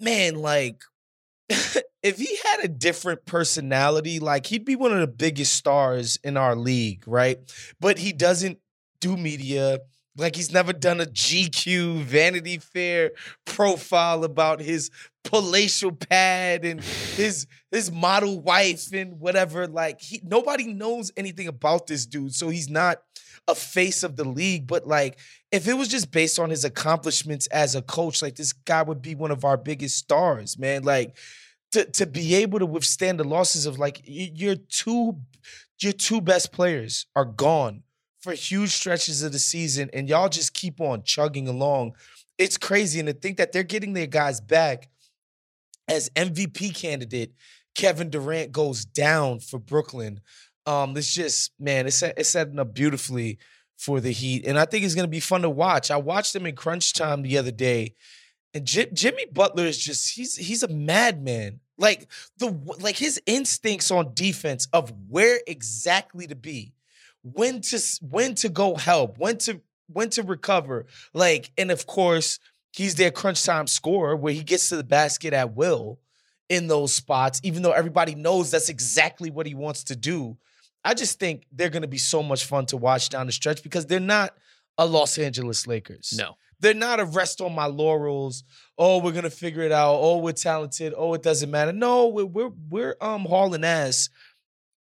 [0.00, 0.82] man, like
[1.48, 6.36] if he had a different personality, like he'd be one of the biggest stars in
[6.36, 7.38] our league, right?
[7.80, 8.58] But he doesn't
[9.00, 9.80] do media.
[10.16, 13.12] Like he's never done a GQ Vanity Fair
[13.44, 14.90] profile about his
[15.24, 19.66] palatial pad and his his model wife and whatever.
[19.66, 23.02] Like he nobody knows anything about this dude, so he's not
[23.48, 24.68] a face of the league.
[24.68, 25.18] But like,
[25.50, 29.02] if it was just based on his accomplishments as a coach, like this guy would
[29.02, 30.84] be one of our biggest stars, man.
[30.84, 31.16] Like
[31.72, 35.18] to to be able to withstand the losses of like your two
[35.80, 37.82] your two best players are gone
[38.24, 41.94] for huge stretches of the season, and y'all just keep on chugging along.
[42.38, 42.98] It's crazy.
[42.98, 44.88] And to think that they're getting their guys back
[45.86, 47.34] as MVP candidate,
[47.74, 50.20] Kevin Durant goes down for Brooklyn.
[50.64, 53.38] Um, it's just, man, it's, it's setting up beautifully
[53.76, 54.46] for the Heat.
[54.46, 55.90] And I think it's going to be fun to watch.
[55.90, 57.94] I watched them in crunch time the other day.
[58.54, 61.58] And Jimmy Butler is just he's he's a madman.
[61.76, 62.08] Like
[62.38, 66.72] the like his instincts on defense of where exactly to be
[67.24, 69.60] when to when to go help, when to
[69.92, 70.86] when to recover.
[71.12, 72.38] Like, and of course,
[72.72, 75.98] he's their crunch time scorer where he gets to the basket at will
[76.48, 80.36] in those spots, even though everybody knows that's exactly what he wants to do.
[80.84, 83.62] I just think they're going to be so much fun to watch down the stretch
[83.62, 84.34] because they're not
[84.76, 86.12] a Los Angeles Lakers.
[86.16, 86.36] No.
[86.60, 88.44] They're not a rest on my laurels.
[88.78, 89.96] Oh, we're gonna figure it out.
[90.00, 90.94] Oh, we're talented.
[90.96, 91.72] Oh, it doesn't matter.
[91.72, 94.08] No, we're we're, we're um hauling ass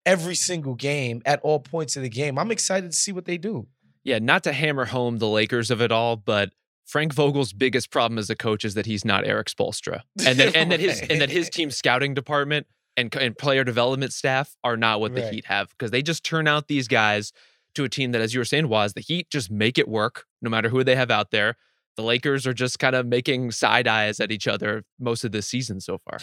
[0.05, 2.37] every single game at all points of the game.
[2.37, 3.67] I'm excited to see what they do.
[4.03, 6.51] Yeah, not to hammer home the Lakers of it all, but
[6.85, 10.55] Frank Vogel's biggest problem as a coach is that he's not Erik Spoelstra, and that
[10.55, 14.77] and that his and that his team scouting department and, and player development staff are
[14.77, 15.33] not what the right.
[15.33, 17.31] Heat have because they just turn out these guys
[17.75, 20.25] to a team that, as you were saying, was the Heat just make it work
[20.41, 21.55] no matter who they have out there.
[21.95, 25.47] The Lakers are just kind of making side eyes at each other most of this
[25.47, 26.19] season so far.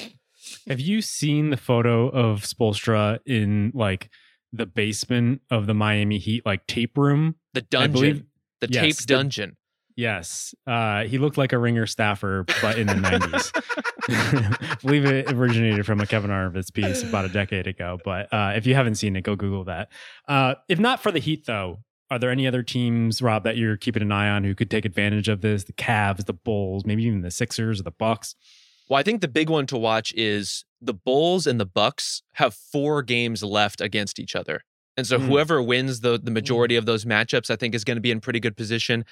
[0.68, 4.10] Have you seen the photo of Spoelstra in like
[4.52, 7.36] the basement of the Miami Heat like tape room?
[7.54, 8.28] The dungeon.
[8.60, 9.50] the yes, tape dungeon.
[9.50, 10.54] The, yes.
[10.66, 13.52] Uh, he looked like a ringer staffer, but in the 90s.
[14.08, 17.98] I believe it originated from a Kevin Arnovitz piece about a decade ago.
[18.04, 19.88] But uh, if you haven't seen it, go Google that.
[20.26, 23.76] Uh, if not for the Heat, though, are there any other teams, Rob, that you're
[23.76, 25.64] keeping an eye on who could take advantage of this?
[25.64, 28.34] The Cavs, the Bulls, maybe even the Sixers or the Bucks?
[28.90, 32.52] Well, I think the big one to watch is the Bulls and the Bucks have
[32.52, 34.62] four games left against each other.
[34.96, 35.26] And so mm.
[35.26, 36.34] whoever wins the the mm.
[36.34, 39.04] majority of those matchups, I think is going to be in pretty good position.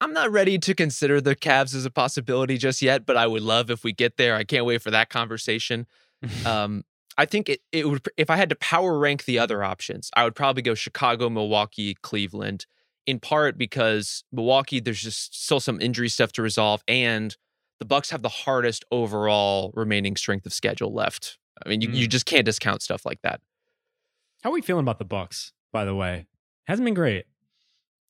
[0.00, 3.42] I'm not ready to consider the Cavs as a possibility just yet, but I would
[3.42, 4.34] love if we get there.
[4.34, 5.86] I can't wait for that conversation.
[6.44, 6.84] um,
[7.16, 10.24] I think it, it would if I had to power rank the other options, I
[10.24, 12.66] would probably go Chicago, Milwaukee, Cleveland,
[13.06, 17.36] in part because Milwaukee, there's just still some injury stuff to resolve, and
[17.78, 21.38] the Bucks have the hardest overall remaining strength of schedule left.
[21.64, 21.94] I mean, you, mm.
[21.94, 23.40] you just can't discount stuff like that.
[24.42, 26.26] How are we feeling about the Bucks, by the way?
[26.66, 27.26] Hasn't been great.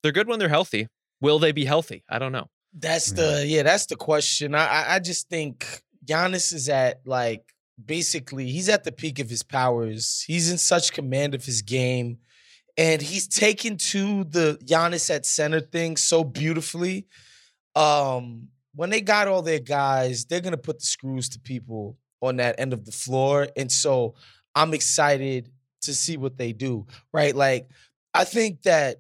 [0.03, 0.89] They're good when they're healthy.
[1.21, 2.05] Will they be healthy?
[2.09, 2.49] I don't know.
[2.79, 4.55] That's the yeah, that's the question.
[4.55, 9.43] I I just think Giannis is at like basically he's at the peak of his
[9.43, 10.25] powers.
[10.27, 12.19] He's in such command of his game.
[12.79, 17.07] And he's taken to the Giannis at center thing so beautifully.
[17.75, 22.37] Um, when they got all their guys, they're gonna put the screws to people on
[22.37, 23.49] that end of the floor.
[23.57, 24.15] And so
[24.55, 25.51] I'm excited
[25.83, 26.87] to see what they do.
[27.13, 27.35] Right.
[27.35, 27.69] Like,
[28.15, 28.99] I think that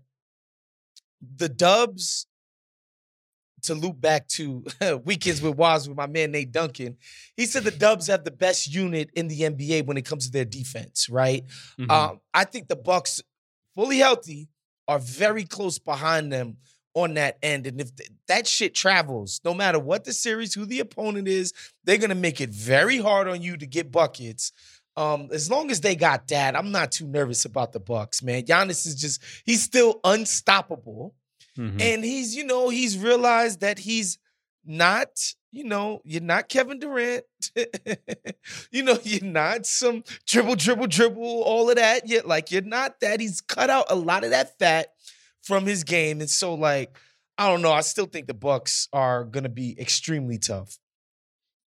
[1.36, 2.26] the dubs,
[3.62, 4.64] to loop back to
[5.04, 6.96] weekends with Wos with my man Nate Duncan,
[7.36, 10.32] he said the Dubs have the best unit in the NBA when it comes to
[10.32, 11.44] their defense, right?
[11.78, 11.90] Mm-hmm.
[11.90, 13.20] Um, I think the Bucks,
[13.74, 14.48] fully healthy,
[14.86, 16.58] are very close behind them
[16.96, 17.66] on that end.
[17.66, 21.52] And if th- that shit travels, no matter what the series, who the opponent is,
[21.84, 24.50] they're gonna make it very hard on you to get buckets.
[24.96, 28.44] Um, as long as they got that, I'm not too nervous about the Bucks, man.
[28.44, 31.14] Giannis is just he's still unstoppable.
[31.58, 31.80] Mm-hmm.
[31.80, 34.18] And he's, you know, he's realized that he's
[34.64, 35.08] not,
[35.52, 37.24] you know, you're not Kevin Durant.
[38.70, 42.08] you know, you're not some dribble, dribble, dribble, all of that.
[42.08, 43.20] Yet, like, you're not that.
[43.20, 44.88] He's cut out a lot of that fat
[45.46, 46.20] from his game.
[46.20, 46.98] And so, like,
[47.38, 47.72] I don't know.
[47.72, 50.78] I still think the Bucks are gonna be extremely tough.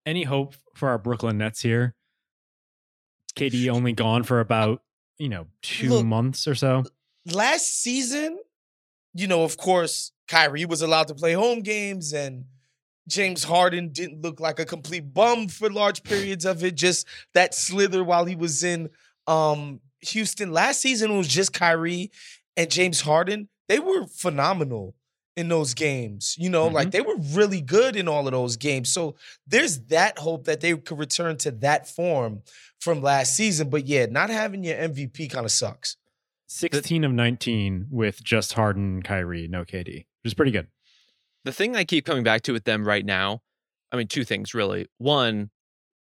[0.06, 1.96] Any hope for our Brooklyn Nets here?
[3.36, 4.82] KD only gone for about,
[5.18, 6.84] you know, two Look, months or so.
[7.32, 8.40] Last season,
[9.14, 12.46] you know, of course, Kyrie was allowed to play home games and
[13.08, 16.76] James Harden didn't look like a complete bum for large periods of it.
[16.76, 18.90] Just that slither while he was in
[19.26, 20.52] um, Houston.
[20.52, 22.12] Last season was just Kyrie
[22.58, 23.48] and James Harden.
[23.70, 24.96] They were phenomenal
[25.38, 26.36] in those games.
[26.38, 26.90] You know, like mm-hmm.
[26.90, 28.92] they were really good in all of those games.
[28.92, 29.16] So
[29.48, 32.42] there's that hope that they could return to that form
[32.80, 33.70] from last season.
[33.70, 35.96] But yeah, not having your MVP kind of sucks.
[36.48, 40.68] 16 of 19 with just Harden and Kyrie, no KD, which is pretty good.
[41.46, 43.42] The thing I keep coming back to with them right now,
[43.92, 44.88] I mean, two things really.
[44.98, 45.52] One,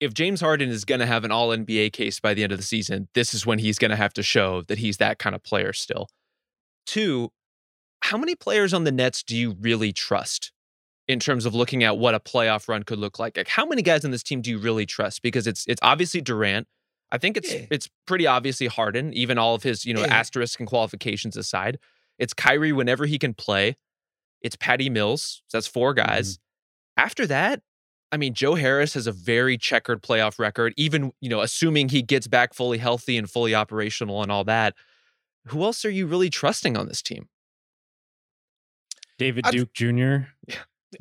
[0.00, 2.58] if James Harden is going to have an all NBA case by the end of
[2.58, 5.36] the season, this is when he's going to have to show that he's that kind
[5.36, 6.08] of player still.
[6.86, 7.30] Two,
[8.00, 10.52] how many players on the Nets do you really trust
[11.06, 13.36] in terms of looking at what a playoff run could look like?
[13.36, 15.22] Like how many guys on this team do you really trust?
[15.22, 16.66] Because it's it's obviously Durant.
[17.10, 17.66] I think it's Yeah.
[17.70, 20.14] it's pretty obviously Harden, even all of his, you know, Yeah.
[20.14, 21.78] asterisk and qualifications aside.
[22.18, 23.76] It's Kyrie whenever he can play.
[24.42, 25.42] It's Patty Mills.
[25.48, 26.06] So that's four mm-hmm.
[26.06, 26.38] guys.
[26.96, 27.62] After that,
[28.10, 32.02] I mean, Joe Harris has a very checkered playoff record, even, you know, assuming he
[32.02, 34.74] gets back fully healthy and fully operational and all that.
[35.48, 37.28] Who else are you really trusting on this team?
[39.18, 40.28] David I- Duke Jr.,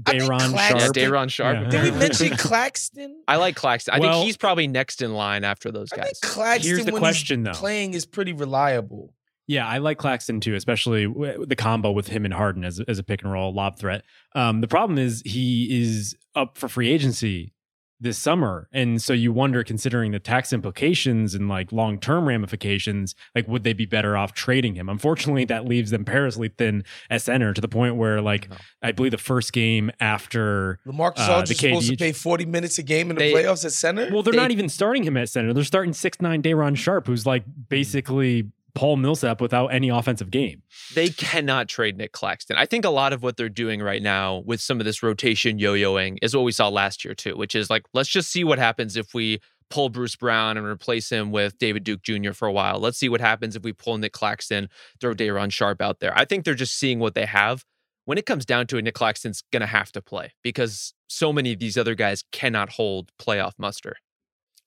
[0.06, 0.94] I Dayron Claxton- Yeah, Sharpe.
[0.94, 1.58] Day'Ron Sharpe.
[1.64, 1.70] Yeah.
[1.70, 3.24] Did we mention Claxton?
[3.28, 3.94] I like Claxton.
[3.94, 6.20] I Well- think he's probably next in line after those I guys.
[6.20, 7.60] think Claxton, Here's the when question, he's though.
[7.60, 9.14] playing is pretty reliable.
[9.50, 13.04] Yeah, I like Claxton too, especially the combo with him and Harden as, as a
[13.04, 14.04] pick and roll lob threat.
[14.36, 17.54] Um, the problem is he is up for free agency
[18.00, 18.68] this summer.
[18.72, 23.64] And so you wonder, considering the tax implications and like long term ramifications, like would
[23.64, 24.90] they be better off trading him?
[24.90, 28.58] Unfortunately, that leaves them perilously thin at center to the point where, like, No.
[28.84, 30.80] I believe the first game after.
[30.86, 33.20] Lamarcus Uh, Aldridge the is supposed to KD play 40 minutes a game in the
[33.20, 34.10] They- playoffs at center.
[34.12, 35.54] Well, they're They- not even starting him at center.
[35.54, 40.62] They're starting six nine Day'Ron Sharpe, who's like basically Paul Millsap without any offensive game.
[40.94, 42.58] they cannot trade Nick Claxton.
[42.58, 45.58] I think a lot of what they're doing right now with some of this rotation
[45.58, 48.60] yo-yoing is what we saw last year too, which is like let's just see what
[48.60, 49.40] happens if we
[49.72, 52.34] pull Bruce Brown and replace him with David Duke Jr.
[52.34, 52.80] for a while.
[52.80, 54.70] Let's see what happens if we pull Nick Claxton,
[55.02, 56.18] throw Day'Ron Sharpe out there.
[56.18, 57.66] I think they're just seeing what they have.
[58.06, 61.34] When it comes down to it, Nick Claxton's going to have to play because so
[61.34, 63.98] many of these other guys cannot hold playoff muster.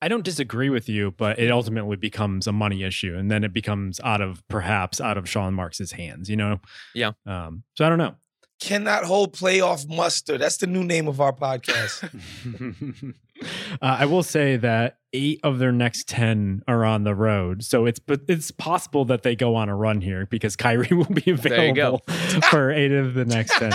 [0.02, 3.52] I don't disagree with you, but it ultimately becomes a money issue, and then it
[3.52, 6.30] becomes out of perhaps out of Sean Marks's hands.
[6.30, 6.60] You know?
[6.94, 7.12] Yeah.
[7.26, 8.14] Um, so I don't know.
[8.60, 10.36] Cannot hold playoff muster.
[10.36, 12.04] That's the new name of our podcast.
[13.42, 13.44] uh,
[13.80, 17.98] I will say that eight of their next ten are on the road, so it's
[17.98, 21.66] but it's possible that they go on a run here because Kyrie will be There
[21.66, 22.00] you go.
[22.06, 23.72] available for eight of the next ten.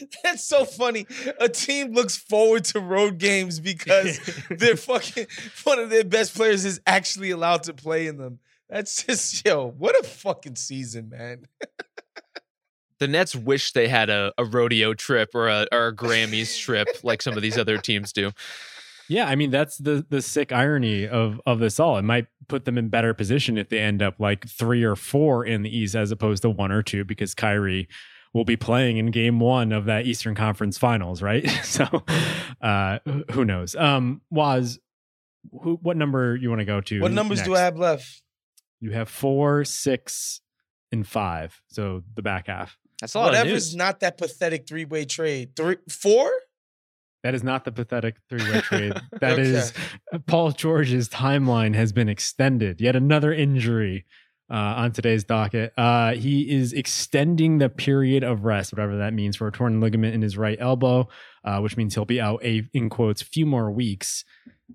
[0.22, 1.06] That's so funny.
[1.38, 4.18] A team looks forward to road games because
[4.50, 5.26] their fucking
[5.64, 8.38] one of their best players is actually allowed to play in them.
[8.68, 11.46] That's just yo, what a fucking season, man.
[12.98, 16.86] The Nets wish they had a, a rodeo trip or a, or a Grammys trip
[17.02, 18.30] like some of these other teams do.
[19.08, 21.98] Yeah, I mean that's the the sick irony of of this all.
[21.98, 25.44] It might put them in better position if they end up like three or four
[25.44, 27.88] in the East as opposed to one or two because Kyrie
[28.34, 31.48] will be playing in game one of that Eastern Conference Finals, right?
[31.64, 31.86] so
[32.60, 32.98] uh
[33.32, 33.74] who knows?
[33.76, 34.78] Um Wos,
[35.62, 37.00] who what number you want to go to?
[37.00, 37.54] What numbers do?
[37.54, 38.22] I have left?
[38.80, 40.40] You have four, six,
[40.90, 41.60] and five.
[41.68, 42.76] So the back half.
[43.00, 45.54] That's a lot of Whatever's not that pathetic three way trade.
[45.56, 46.30] Three, four?
[47.22, 49.00] That is not the pathetic three-way trade.
[49.20, 49.42] That Okay.
[49.42, 49.72] is
[50.26, 52.80] Paul George's timeline has been extended.
[52.80, 54.04] Yet another injury
[54.52, 55.72] uh, on today's docket.
[55.78, 60.14] Uh, he is extending the period of rest, whatever that means, for a torn ligament
[60.14, 61.08] in his right elbow,
[61.44, 64.24] uh, which means he'll be out a in quotes few more weeks.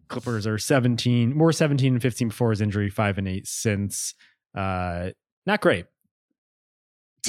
[0.07, 4.15] Clippers are 17, more 17 and 15 before his injury, five and eight since.
[4.55, 5.11] Uh,
[5.45, 5.85] not great.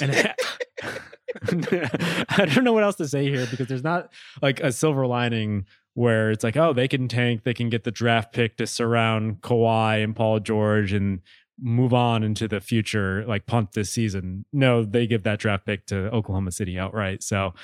[0.00, 0.12] And
[0.82, 5.66] I don't know what else to say here because there's not like a silver lining
[5.94, 9.42] where it's like, oh, they can tank, they can get the draft pick to surround
[9.42, 11.20] Kawhi and Paul George and
[11.60, 14.44] move on into the future, like punt this season.
[14.52, 17.22] No, they give that draft pick to Oklahoma City outright.
[17.22, 17.54] So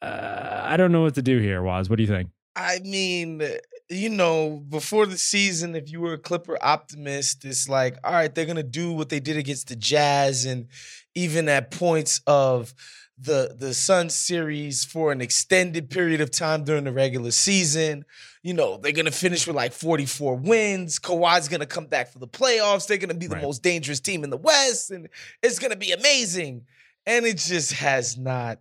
[0.00, 1.88] uh, I don't know what to do here, Wos.
[1.88, 2.30] What do you think?
[2.54, 3.42] I mean,
[3.88, 8.34] you know, before the season, if you were a Clipper optimist, it's like, all right,
[8.34, 10.68] they're gonna do what they did against the Jazz, and
[11.14, 12.74] even at points of
[13.22, 18.04] the the Sun series for an extended period of time during the regular season.
[18.42, 20.98] You know, they're gonna finish with like 44 wins.
[20.98, 22.86] Kawhi's gonna come back for the playoffs.
[22.86, 23.42] They're gonna be the Right.
[23.44, 25.08] most dangerous team in the West, and
[25.42, 26.66] it's gonna be amazing.
[27.06, 28.58] And it just has not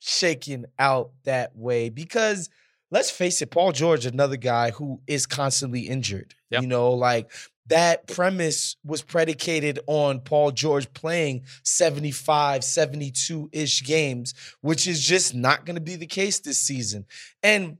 [0.00, 2.48] shaken out that way because
[2.90, 6.34] let's face it, Paul George, another guy who is constantly injured.
[6.50, 6.62] Yep.
[6.62, 7.30] You know, like
[7.70, 15.34] that premise was predicated on Paul George playing 75, 72 ish games, which is just
[15.34, 17.06] not going to be the case this season.
[17.42, 17.78] And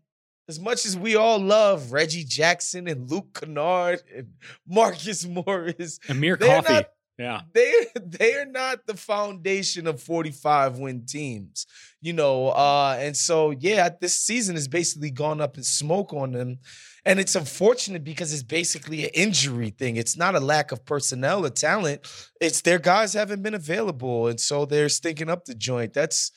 [0.48, 4.28] as much as we all love Reggie Jackson and Luke Kennard and
[4.68, 6.72] Marcus Morris, Amir Coffey.
[6.72, 6.88] not-
[7.20, 7.42] yeah.
[7.52, 11.66] they they are not the foundation of 45 win teams
[12.00, 16.32] you know uh and so yeah this season has basically gone up in smoke on
[16.32, 16.58] them
[17.04, 21.44] and it's unfortunate because it's basically an injury thing it's not a lack of personnel
[21.44, 22.00] or talent
[22.40, 26.32] it's their guys haven't been available and so they're stinking up the joint that's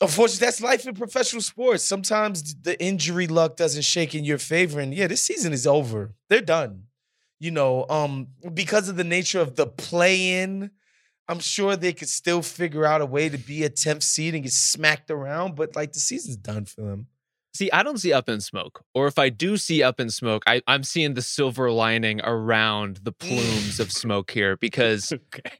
[0.00, 1.82] Unfortunately, that's life in professional sports.
[1.82, 4.78] Sometimes the injury luck doesn't shake in your favor.
[4.78, 6.14] And yeah, this season is over.
[6.28, 6.84] They're done
[7.40, 10.70] you know, um, because of the nature of the play-in,
[11.28, 14.42] I'm sure they could still figure out a way to be a 10th seed and
[14.42, 17.06] get smacked around, but like the season's done for them.
[17.54, 18.84] See, I don't see up in smoke.
[18.94, 23.00] Or if I do see up in smoke, I, I'm seeing the silver lining around
[23.02, 25.58] the plumes of smoke here because Okay.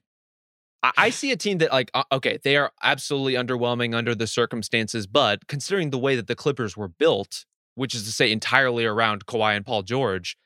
[0.83, 4.27] I, I see a team that, like, uh, okay, they are absolutely underwhelming under the
[4.27, 8.85] circumstances, but considering the way that the Clippers were built, which is to say entirely
[8.85, 10.37] around Kawhi and Paul George,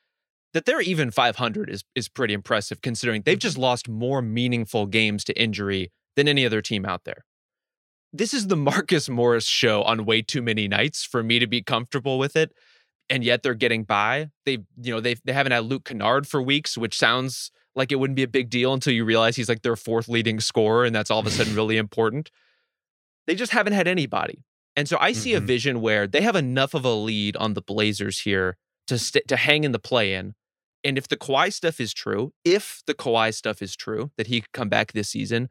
[0.53, 5.23] that they're even 500 is is pretty impressive considering they've just lost more meaningful games
[5.25, 7.25] to injury than any other team out there.
[8.11, 11.61] This is the Marcus Morris show on way too many nights for me to be
[11.61, 12.51] comfortable with it.
[13.09, 14.29] And yet they're getting by.
[14.45, 17.95] They, you know, they they haven't had Luke Kennard for weeks, which sounds like it
[17.95, 20.95] wouldn't be a big deal until you realize he's like their fourth leading scorer, and
[20.95, 22.31] that's all of a sudden really important.
[23.27, 24.43] They just haven't had anybody.
[24.75, 25.45] And so I see a Mhm.
[25.45, 29.35] vision where they have enough of a lead on the Blazers here to st- to
[29.35, 30.33] hang in the play in.
[30.83, 34.41] And if the Kawhi stuff is true, if the Kawhi stuff is true that he
[34.41, 35.49] could come back this season,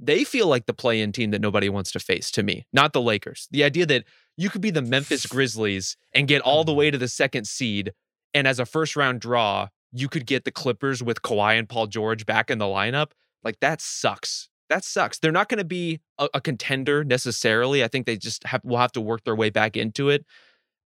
[0.00, 2.92] they feel like the play in team that nobody wants to face to me, not
[2.92, 3.48] the Lakers.
[3.50, 4.04] The idea that
[4.36, 7.92] you could be the Memphis Grizzlies and get all the way to the second seed,
[8.32, 11.86] and as a first round draw, you could get the Clippers with Kawhi and Paul
[11.86, 13.12] George back in the lineup.
[13.44, 14.48] Like that sucks.
[14.70, 15.18] That sucks.
[15.18, 17.84] They're not going to be a, a contender necessarily.
[17.84, 20.24] I think they just have, will have to work their way back into it.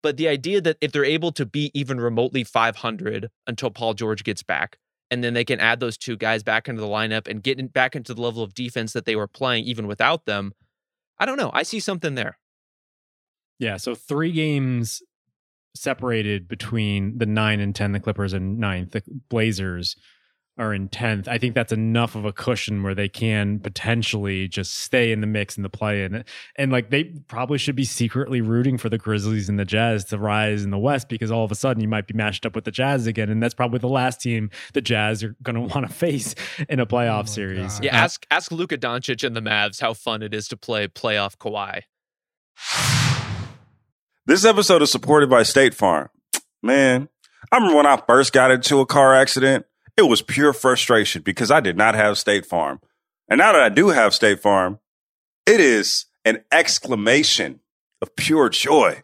[0.05, 4.23] But the idea that if they're able to be even remotely 500 until Paul George
[4.23, 4.77] gets back,
[5.09, 7.69] and then they can add those two guys back into the lineup and get in,
[7.69, 10.53] back into the level of defense that they were playing even without them,
[11.17, 11.49] I don't know.
[11.55, 12.37] I see something there.
[13.57, 13.77] Yeah.
[13.77, 15.01] So three games
[15.73, 18.91] separated between the nine and 10, the Clippers, and ninth.
[18.91, 19.95] The Blazers
[20.57, 21.27] are in 10th.
[21.27, 25.27] I think that's enough of a cushion where they can potentially just stay in the
[25.27, 26.03] mix in the play.
[26.03, 26.23] And,
[26.55, 30.17] and like they probably should be secretly rooting for the Grizzlies and the Jazz to
[30.17, 32.63] rise in the West because all of a sudden you might be matched up with
[32.63, 33.29] the Jazz again.
[33.29, 36.35] And that's probably the last team the Jazz are going to want to face
[36.69, 37.73] in a playoff oh my series.
[37.73, 37.83] God.
[37.83, 41.37] Yeah, ask ask Luka Doncic and the Mavs how fun it is to play playoff
[41.37, 41.81] Kawhi.
[44.27, 46.09] This episode is supported by State Farm.
[46.63, 47.09] Man,
[47.51, 49.67] I remember when I first got into a car accident,
[49.97, 52.79] it was pure frustration because I did not have State Farm.
[53.27, 54.79] And now that I do have State Farm,
[55.45, 57.59] it is an exclamation
[58.01, 59.03] of pure joy.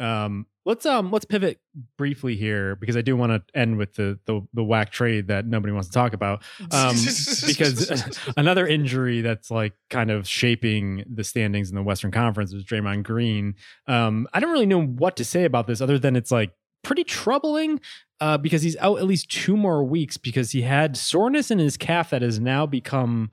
[0.00, 1.58] Um, Let's um let's pivot
[1.96, 5.46] briefly here because I do want to end with the the the whack trade that
[5.46, 6.42] nobody wants to talk about.
[6.70, 6.94] Um,
[7.46, 12.62] because another injury that's like kind of shaping the standings in the Western Conference is
[12.62, 13.54] Draymond Green.
[13.86, 17.04] Um, I don't really know what to say about this other than it's like pretty
[17.04, 17.80] troubling
[18.20, 21.78] uh, because he's out at least two more weeks because he had soreness in his
[21.78, 23.30] calf that has now become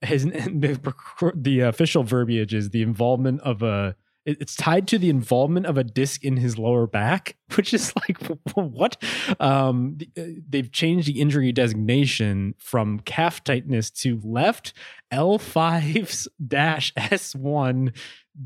[0.00, 3.94] his the, the official verbiage is the involvement of a
[4.26, 8.18] it's tied to the involvement of a disc in his lower back, which is like
[8.54, 9.02] what?
[9.38, 14.72] Um, uh, they've changed the injury designation from calf tightness to left
[15.12, 17.96] L5 dash S1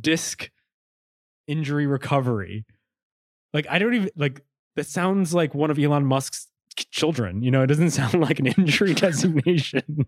[0.00, 0.50] disc
[1.46, 2.66] injury recovery.
[3.52, 4.42] Like I don't even like
[4.76, 6.48] that sounds like one of Elon Musk's
[6.90, 7.42] children.
[7.42, 10.06] You know, it doesn't sound like an injury designation.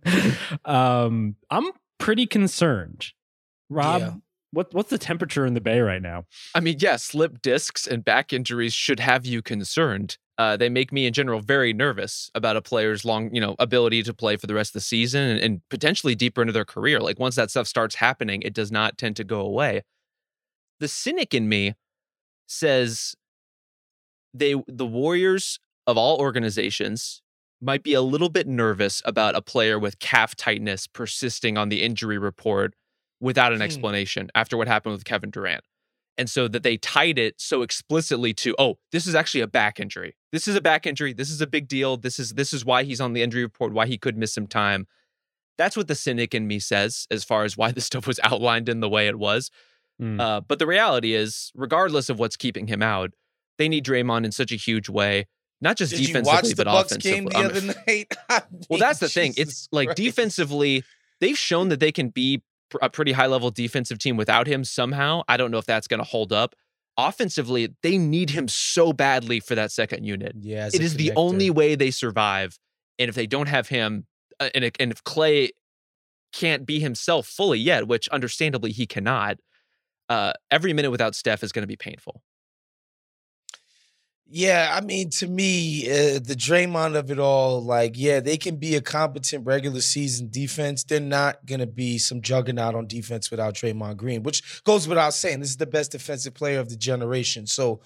[0.65, 3.07] um, I'm pretty concerned.
[3.69, 4.13] Rob, yeah.
[4.53, 6.25] What what's the temperature in the bay right now?
[6.55, 10.19] I mean, yeah, slip discs and back injuries should have you concerned.
[10.39, 14.03] Uh, they make me in general very nervous about a player's long, you know, ability
[14.03, 16.99] to play for the rest of the season and, and potentially deeper into their career.
[16.99, 19.83] Like once that stuff starts happening, it does not tend to go away.
[20.79, 21.75] The cynic in me
[22.47, 23.15] says
[24.33, 27.23] they the Warriors of all organizations
[27.61, 31.83] might be a little bit nervous about a player with calf tightness persisting on the
[31.83, 32.75] injury report
[33.21, 33.63] without an hmm.
[33.63, 35.65] explanation after what happened with Kevin Durant.
[36.19, 39.81] And so that they tied it so explicitly to, oh, this is actually a back
[39.81, 40.17] injury.
[40.33, 41.13] This is a back injury.
[41.13, 41.97] This is a big deal.
[41.97, 44.47] This is this is why he's on the injury report, why he could miss some
[44.47, 44.87] time.
[45.57, 48.69] That's what the cynic in me says as far as why this stuff was outlined
[48.69, 49.51] in the way it was.
[50.01, 50.21] Mm.
[50.21, 53.13] Uh, but the reality is, regardless of what's keeping him out,
[53.59, 55.27] they need Draymond in such a huge way,
[55.61, 57.11] not just Did defensively, but Bucks offensively.
[57.11, 58.17] Game the other night?
[58.29, 59.35] I mean, well, that's the Jesus thing.
[59.37, 59.97] It's like Christ.
[59.97, 60.83] defensively,
[61.21, 62.43] they've shown that they can be
[62.81, 65.23] a pretty high level defensive team without him somehow.
[65.29, 66.55] I don't know if that's going to hold up.
[66.97, 70.35] Offensively, they need him so badly for that second unit.
[70.39, 70.97] Yeah, it is connector.
[70.97, 72.59] the only way they survive.
[72.99, 74.07] And if they don't have him,
[74.39, 75.51] uh, and, and if Klay
[76.33, 79.39] can't be himself fully yet, which understandably he cannot,
[80.09, 82.23] uh, every minute without Steph is going to be painful.
[84.33, 88.59] Yeah, I mean, to me, uh, the Draymond of it all, like, yeah, they can
[88.59, 90.85] be a competent regular season defense.
[90.85, 95.15] They're not going to be some juggernaut on defense without Draymond Green, which goes without
[95.15, 95.41] saying.
[95.41, 97.49] This is the best defensive player of the generation.
[97.49, 97.81] So,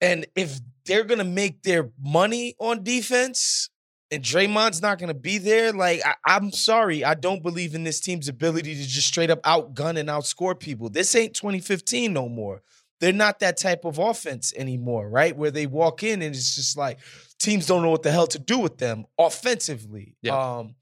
[0.00, 3.70] and if they're going to make their money on defense
[4.10, 7.04] and Draymond's not going to be there, like, I, am sorry.
[7.04, 10.90] I don't believe in this team's ability to just straight up outgun and outscore people.
[10.90, 12.62] This ain't 2015 no more
[13.00, 15.36] they're not that type of offense anymore, right?
[15.36, 16.98] Where they walk in and it's just like
[17.38, 20.16] teams don't know what the hell to do with them offensively.
[20.22, 20.56] Yeah.
[20.58, 20.74] Um,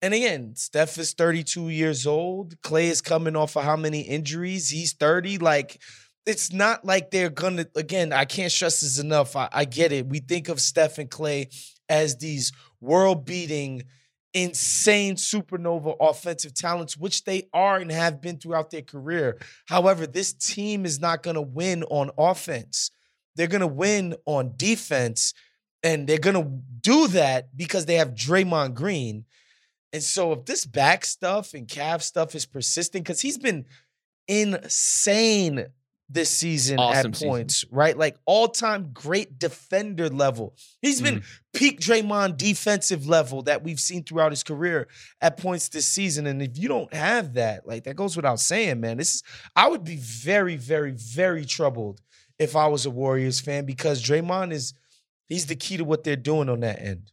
[0.00, 2.60] and again, Steph is 32 years old.
[2.62, 4.68] Klay is coming off of how many injuries?
[4.68, 5.38] He's 30.
[5.38, 5.80] Like,
[6.24, 9.34] it's not like they're gonna again, I can't stress this enough.
[9.34, 10.06] I, I get it.
[10.06, 11.52] We think of Steph and Klay
[11.88, 13.84] as these world beating
[14.34, 19.38] insane supernova offensive talents, which they are and have been throughout their career.
[19.66, 22.90] However, this team is not going to win on offense.
[23.36, 25.32] They're going to win on defense,
[25.82, 29.24] and they're going to do that because they have Draymond Green.
[29.92, 33.64] And so, if this back stuff and calf stuff is persistent, because he's been
[34.26, 35.66] insane
[36.08, 37.76] this season awesome at points, season.
[37.76, 37.96] right?
[37.96, 40.54] Like all time great defender level.
[40.80, 41.24] He's been mm.
[41.52, 44.88] peak Draymond defensive level that we've seen throughout his career
[45.20, 46.26] at points this season.
[46.26, 48.96] And if you don't have that, like that goes without saying, man.
[48.96, 49.22] This is
[49.54, 52.00] I would be very, very, very troubled
[52.38, 54.74] if I was a Warriors fan because Draymond is
[55.26, 57.12] he's the key to what they're doing on that end.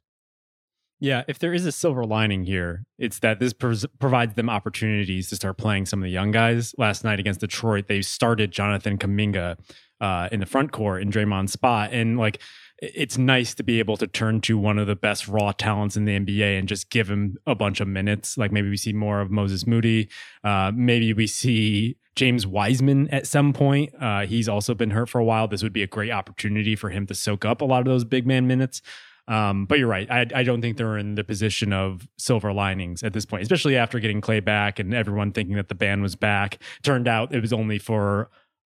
[1.00, 5.30] Yeah, if there is a silver lining here, it's that this pres- provides them opportunities
[5.30, 6.74] to start playing some of the young guys.
[6.78, 9.58] Last night against Detroit, they started Jonathan Kuminga
[10.00, 12.40] uh, in the front court in Draymond's spot, and like
[12.80, 16.06] it's nice to be able to turn to one of the best raw talents in
[16.06, 18.38] the NBA and just give him a bunch of minutes.
[18.38, 20.10] Like maybe we see more of Moses Moody.
[20.44, 23.94] Uh, maybe we see James Wiseman at some point.
[24.00, 25.48] Uh, he's also been hurt for a while.
[25.48, 28.04] This would be a great opportunity for him to soak up a lot of those
[28.04, 28.82] big man minutes.
[29.28, 30.10] Um, but you're right.
[30.10, 33.76] I, I don't think they're in the position of silver linings at this point, especially
[33.76, 36.60] after getting Klay back and everyone thinking that the band was back.
[36.84, 38.30] Turned out it was only for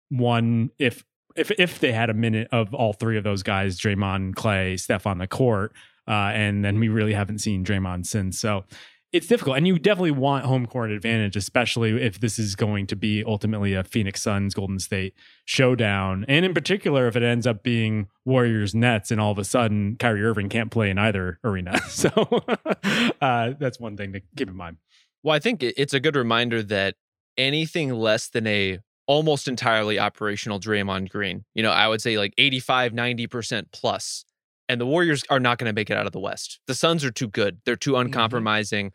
[0.09, 1.05] one, if
[1.37, 5.07] if if they had a minute of all three of those guys, Draymond, Klay, Steph
[5.07, 5.73] on the court,
[6.09, 8.39] uh, and then we really haven't seen Draymond since.
[8.39, 8.65] So
[9.13, 12.97] it's difficult and you definitely want home court advantage especially if this is going to
[12.97, 17.63] be ultimately a phoenix suns golden state showdown and in particular if it ends up
[17.63, 21.81] being warriors nets and all of a sudden kyrie irving can't play in either arena
[21.89, 22.09] so
[23.21, 24.77] uh, that's one thing to keep in mind
[25.23, 26.95] well i think it's a good reminder that
[27.37, 28.79] anything less than a
[29.09, 31.45] almost entirely operational Draymond Green.
[31.55, 34.25] You know, I would say like 85, 90% plus.
[34.69, 36.61] And the Warriors are not going to make it out of the West.
[36.67, 37.59] The Suns are too good.
[37.65, 38.07] They're too Mm-hmm.
[38.07, 38.93] uncompromising.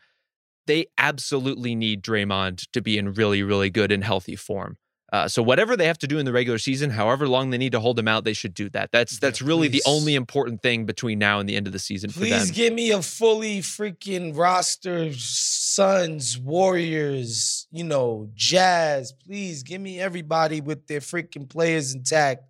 [0.67, 4.77] They absolutely need Draymond to be in really, really good and healthy form.
[5.11, 7.71] Uh, so whatever they have to do in the regular season, however long they need
[7.73, 8.89] to hold him out, they should do that.
[8.91, 11.77] That's that's Yeah, really the only important thing between now and the end of the
[11.79, 12.55] season for Please them.
[12.55, 19.13] give me a fully freaking roster, Suns, Warriors, you know, Jazz.
[19.13, 22.45] Please give me everybody with their freaking players intact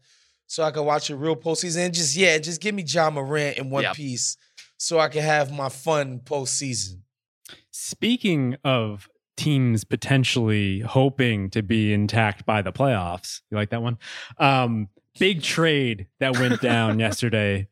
[0.54, 1.86] so I can watch a real postseason.
[1.86, 3.96] And just, yeah, just give me Ja Morant in one Yep.
[3.96, 4.38] piece
[4.78, 7.00] so I can have my fun postseason.
[7.72, 13.98] Speaking of teams potentially hoping to be intact by the playoffs, you like that one?
[14.38, 17.68] Um, big trade that went down yesterday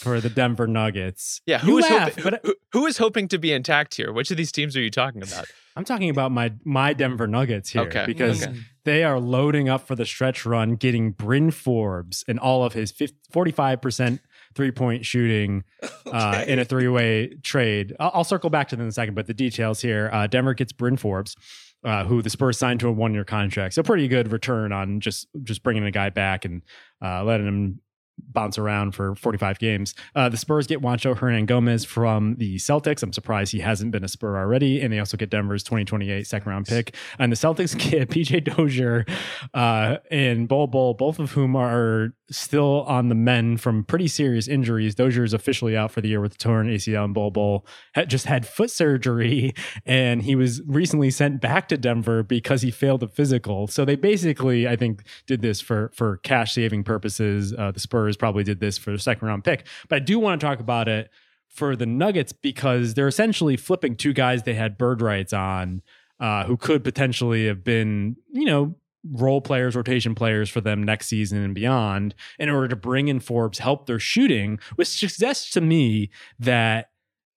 [0.00, 1.40] for the Denver Nuggets.
[1.46, 4.12] Yeah, you who is laugh, hoping, but who, who is hoping to be intact here?
[4.12, 5.46] Which of these teams are you talking about?
[5.76, 8.56] I'm talking about my my Denver Nuggets here Okay, because okay.
[8.86, 12.94] They are loading up for the stretch run, getting Bryn Forbes and all of his
[13.32, 14.20] 45 percent
[14.54, 15.64] three point shooting
[16.06, 17.94] uh, in a three way trade.
[18.00, 20.54] I'll, I'll circle back to them in a second, but the details here: uh, Denver
[20.54, 21.36] gets Bryn Forbes.
[21.84, 24.98] Uh, who the Spurs signed to a one year contract, so pretty good return on
[24.98, 26.62] just just bringing a guy back and
[27.04, 27.80] uh, letting him
[28.18, 29.94] bounce around for 45 games.
[30.14, 33.02] Uh, the Spurs get Juancho Hernangomez from the Celtics.
[33.02, 34.80] I'm surprised he hasn't been a Spur already.
[34.80, 36.94] And they also get Denver's 2028 second round pick.
[37.18, 39.06] And the Celtics get PJ Dozier
[39.54, 44.48] uh, and Bol Bol, both of whom are still on the men from pretty serious
[44.48, 44.94] injuries.
[44.94, 48.46] Dozier is officially out for the year with torn ACL, and Bol had just had
[48.46, 49.54] foot surgery.
[49.84, 53.66] And he was recently sent back to Denver because he failed a physical.
[53.68, 57.54] So they basically, I think, did this for for cash saving purposes.
[57.56, 59.66] Uh, the Spurs probably did this for the second round pick.
[59.88, 61.10] But I do want to talk about it
[61.48, 65.82] for the Nuggets because they're essentially flipping two guys they had bird rights on,
[66.20, 68.76] uh, who could potentially have been, you know,
[69.12, 73.20] role players, rotation players for them next season and beyond, in order to bring in
[73.20, 76.90] Forbes, help their shooting, which suggests to me that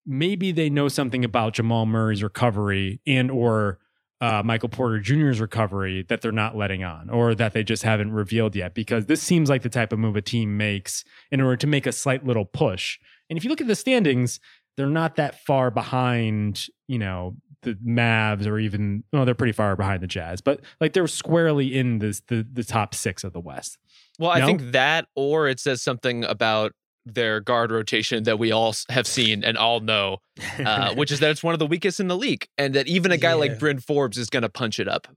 [0.06, 3.80] maybe they know something about Jamal Murray's recovery and or
[4.22, 8.12] uh, Michael Porter Jr.'s recovery that they're not letting on, or that they just haven't
[8.12, 8.74] revealed yet.
[8.74, 11.88] Because this seems like the type of move a team makes in order to make
[11.88, 13.00] a slight little push.
[13.30, 14.40] And if you look at the standings,
[14.76, 19.76] they're not that far behind, you know, the Mavs or even well, they're pretty far
[19.76, 23.40] behind the Jazz, but like they're squarely in this the the top six of the
[23.40, 23.78] West.
[24.18, 26.74] Well, I think that, or it says something about
[27.06, 30.18] their guard rotation that we all have seen and all know,
[30.64, 33.12] uh, which is that it's one of the weakest in the league, and that even
[33.12, 33.36] a guy Yeah.
[33.36, 35.08] like Bryn Forbes is going to punch it up.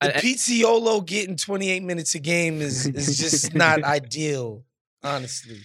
[0.00, 4.64] The I- I- Pizziolo getting 28 minutes a game is, is just not ideal,
[5.04, 5.60] honestly.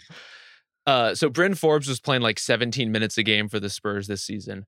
[0.85, 4.23] Uh, so Bryn Forbes was playing like 17 minutes a game for the Spurs this
[4.23, 4.65] season.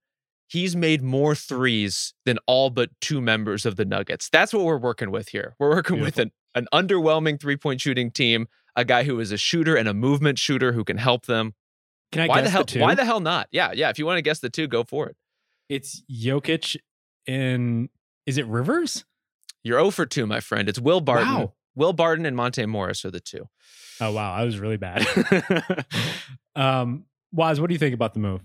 [0.48, 4.30] He's made more threes than all but two members of the Nuggets.
[4.30, 5.56] That's what we're working with here.
[5.60, 9.38] We're working with an, an underwhelming three point shooting team, a guy who is a
[9.38, 11.54] shooter and a movement shooter who can help them.
[12.12, 12.64] Can I why guess the hell?
[12.64, 12.80] two?
[12.80, 13.48] why the hell not?
[13.52, 13.90] Yeah, yeah.
[13.90, 15.18] If you want to guess the two, go for it.
[15.68, 16.78] It's Jokic
[17.28, 17.90] and
[18.26, 19.04] is it Rivers?
[19.64, 20.70] You're 0 for 2, my friend.
[20.70, 21.34] It's Will Barton.
[21.34, 21.54] Wow.
[21.76, 23.48] Will Barton and Monte Morris are the two.
[24.02, 25.06] Oh wow, I was really bad.
[26.56, 28.42] um, Wos, what do you think about the move?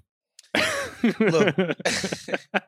[1.03, 1.55] Look.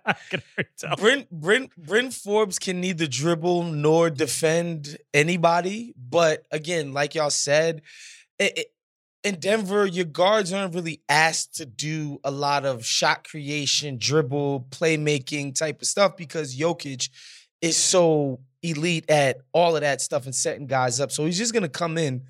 [0.07, 0.43] I can
[0.85, 0.97] already.
[0.97, 5.95] Bryn, Bryn, Bryn Forbes can neither dribble nor defend anybody.
[5.97, 7.83] But again, like y'all said,
[8.39, 8.67] it, it-
[9.23, 14.67] in Denver, your guards aren't really asked to do a lot of shot creation, dribble,
[14.69, 17.09] playmaking type of stuff because Jokic
[17.63, 21.11] is so elite at all of that stuff and setting guys up.
[21.11, 22.25] So he's just gonna come in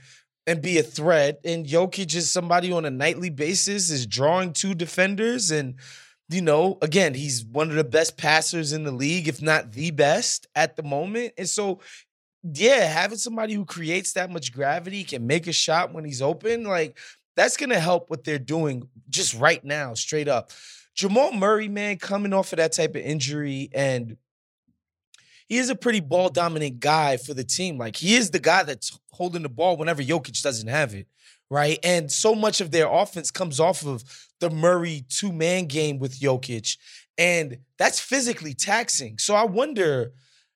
[0.47, 1.41] and be a threat.
[1.45, 5.77] And Jokic is somebody on a nightly basis is drawing two defenders and
[6.31, 9.91] you know, again, he's one of the best passers in the league, if not the
[9.91, 11.35] best at the moment.
[11.37, 11.81] And so,
[12.43, 16.65] yeah, having somebody who creates that much gravity, can make a shot when he's open,
[16.65, 16.99] like
[17.37, 20.51] that's gonna help what they're doing just right now, straight up.
[20.95, 24.17] Jamal Murray, man, coming off of that type of injury, and
[25.47, 27.79] he is a pretty ball dominant guy for the team.
[27.79, 31.07] Like he is the guy that's holding the ball whenever Jokic doesn't have it
[31.51, 31.79] right?
[31.83, 34.03] And so much of their offense comes off of
[34.41, 36.77] the Murray two man game with Jokic,
[37.17, 39.19] and that's physically taxing.
[39.19, 40.13] So I wonder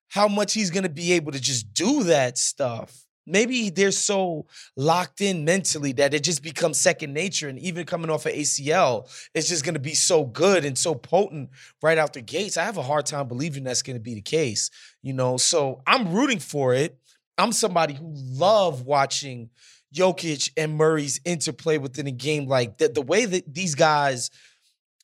[0.09, 3.05] how much he's going to be able to just do that stuff.
[3.29, 7.49] Maybe they're so locked in mentally that it just becomes second nature.
[7.49, 10.95] And even coming off of ACL, it's just going to be so good and so
[10.95, 11.51] potent
[11.83, 12.57] right out the gates.
[12.57, 14.71] I have a hard time believing that's going to be the case,
[15.03, 15.37] you know?
[15.37, 16.99] So I'm rooting for it.
[17.37, 19.51] I'm somebody who love watching
[19.95, 22.95] Jokic and Murray's interplay within a game like that.
[22.95, 24.31] The way that these guys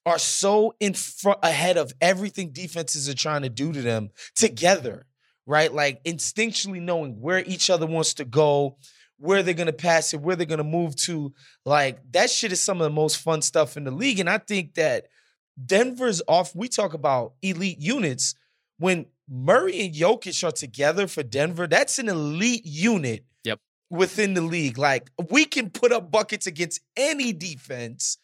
[0.07, 5.07] are so in front ahead of everything defenses are trying to do to them together,
[5.47, 5.73] right?
[5.73, 8.77] Like instinctually knowing where each other wants to go,
[9.19, 11.33] where they're gonna pass it, where they're gonna move to.
[11.65, 14.21] Like that shit is some of the most fun stuff in the league.
[14.21, 15.07] And I think that
[15.65, 16.55] Denver's off.
[16.55, 18.35] We talk about elite units.
[18.79, 23.61] When Murray and Jokic are together for Denver, that's an elite unit Yep.
[23.89, 24.79] within the league.
[24.79, 28.19] Like we can put up buckets against any defense.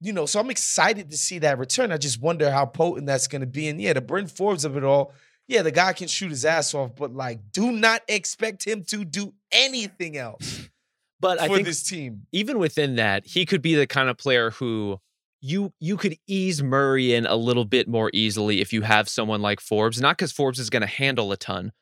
[0.00, 1.90] You know, so I'm excited to see that return.
[1.90, 3.66] I just wonder how potent that's going to be.
[3.66, 5.12] And yeah, the Bryn Forbes of it all,
[5.48, 9.04] yeah, the guy can shoot his ass off, but like, do not expect him to
[9.04, 10.68] do anything else
[11.20, 12.26] But I for think this team.
[12.32, 15.00] even within that, he could be the kind of player who
[15.40, 19.42] you you could ease Murray in a little bit more easily if you have someone
[19.42, 20.00] like Forbes.
[20.00, 21.72] Not because Forbes is going to handle a ton,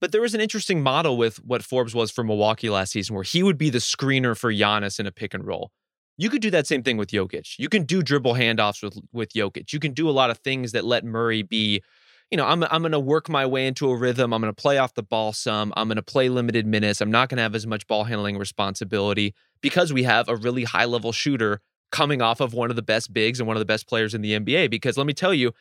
[0.00, 3.24] but there was an interesting model with what Forbes was for Milwaukee last season, where
[3.24, 5.70] he would be the screener for Giannis in a pick and roll.
[6.16, 7.58] You could do that same thing with Jokic.
[7.58, 9.72] You can do dribble handoffs with with Jokic.
[9.72, 11.82] You can do a lot of things that let Murray be.
[12.32, 14.32] You know, I'm I'm going to work my way into a rhythm.
[14.32, 15.70] I'm going to play off the ball some.
[15.76, 17.02] I'm going to play limited minutes.
[17.02, 20.64] I'm not going to have as much ball handling responsibility because we have a really
[20.64, 21.60] high level shooter
[21.90, 24.22] coming off of one of the best bigs and one of the best players in
[24.22, 24.70] the NBA.
[24.70, 25.52] Because let me tell you,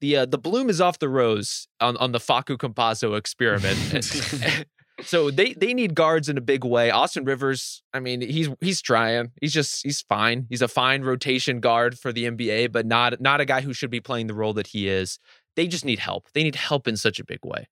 [0.00, 3.78] the uh, the bloom is off the rose on, on the Facu Campazzo experiment.
[5.02, 6.90] so they they need guards in a big way.
[6.90, 9.32] Austin Rivers, I mean, he's he's trying.
[9.40, 10.46] He's just he's fine.
[10.48, 13.90] He's a fine rotation guard for the NBA, but not not a guy who should
[13.90, 15.18] be playing the role that he is.
[15.58, 16.28] They just need help.
[16.34, 17.66] They need help in such a big way.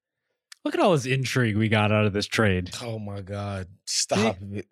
[0.64, 2.72] Look at all this intrigue we got out of this trade.
[2.82, 3.68] Oh my God.
[3.84, 4.66] Stop it.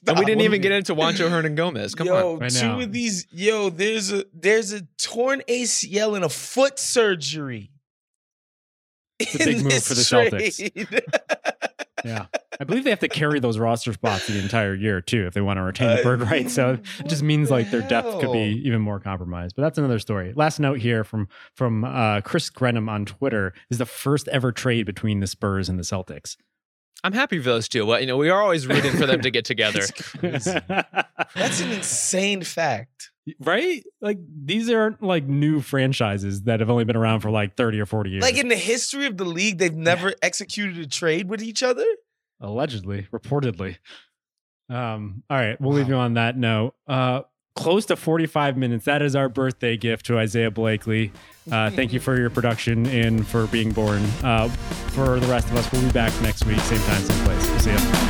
[0.08, 1.96] And we didn't even get into Juancho Hernangomez.
[1.96, 2.38] Come yo, on.
[2.40, 2.80] right two now.
[2.80, 7.70] of these, yo, there's a there's a torn ACL and a foot surgery.
[9.20, 11.00] It's a big in move this for the Celtics.
[12.04, 12.26] Yeah.
[12.60, 15.40] I believe they have to carry those roster spots the entire year too if they
[15.40, 16.50] want to retain the Uh, bird right.
[16.50, 19.56] So it just means what like the their depth could be even more compromised.
[19.56, 20.32] But that's another story.
[20.36, 24.84] Last note here from from uh, Chris Grenham on Twitter is the first ever trade
[24.84, 26.36] between the Spurs and the Celtics.
[27.02, 27.86] I'm happy for those two.
[27.86, 29.80] But you know, we are always rooting for them to get together.
[30.20, 30.44] That's.
[31.34, 33.10] That's an insane fact.
[33.38, 33.82] right?
[34.02, 37.86] Like these aren't like new franchises that have only been around for like 30 or
[37.86, 38.22] 40 years.
[38.22, 41.86] Like in the history of the league, they've never executed a trade with each other.
[42.40, 43.76] Allegedly, reportedly.
[44.68, 46.74] Um, all right, we'll leave you on that note.
[46.86, 47.22] Uh,
[47.56, 48.84] close to 45 minutes.
[48.84, 51.12] That is our birthday gift to Isaiah Blakely.
[51.50, 54.02] Uh, thank you for your production and for being born.
[54.22, 57.48] Uh, for the rest of us, we'll be back next week, same time, same place.
[57.50, 58.09] We'll see you.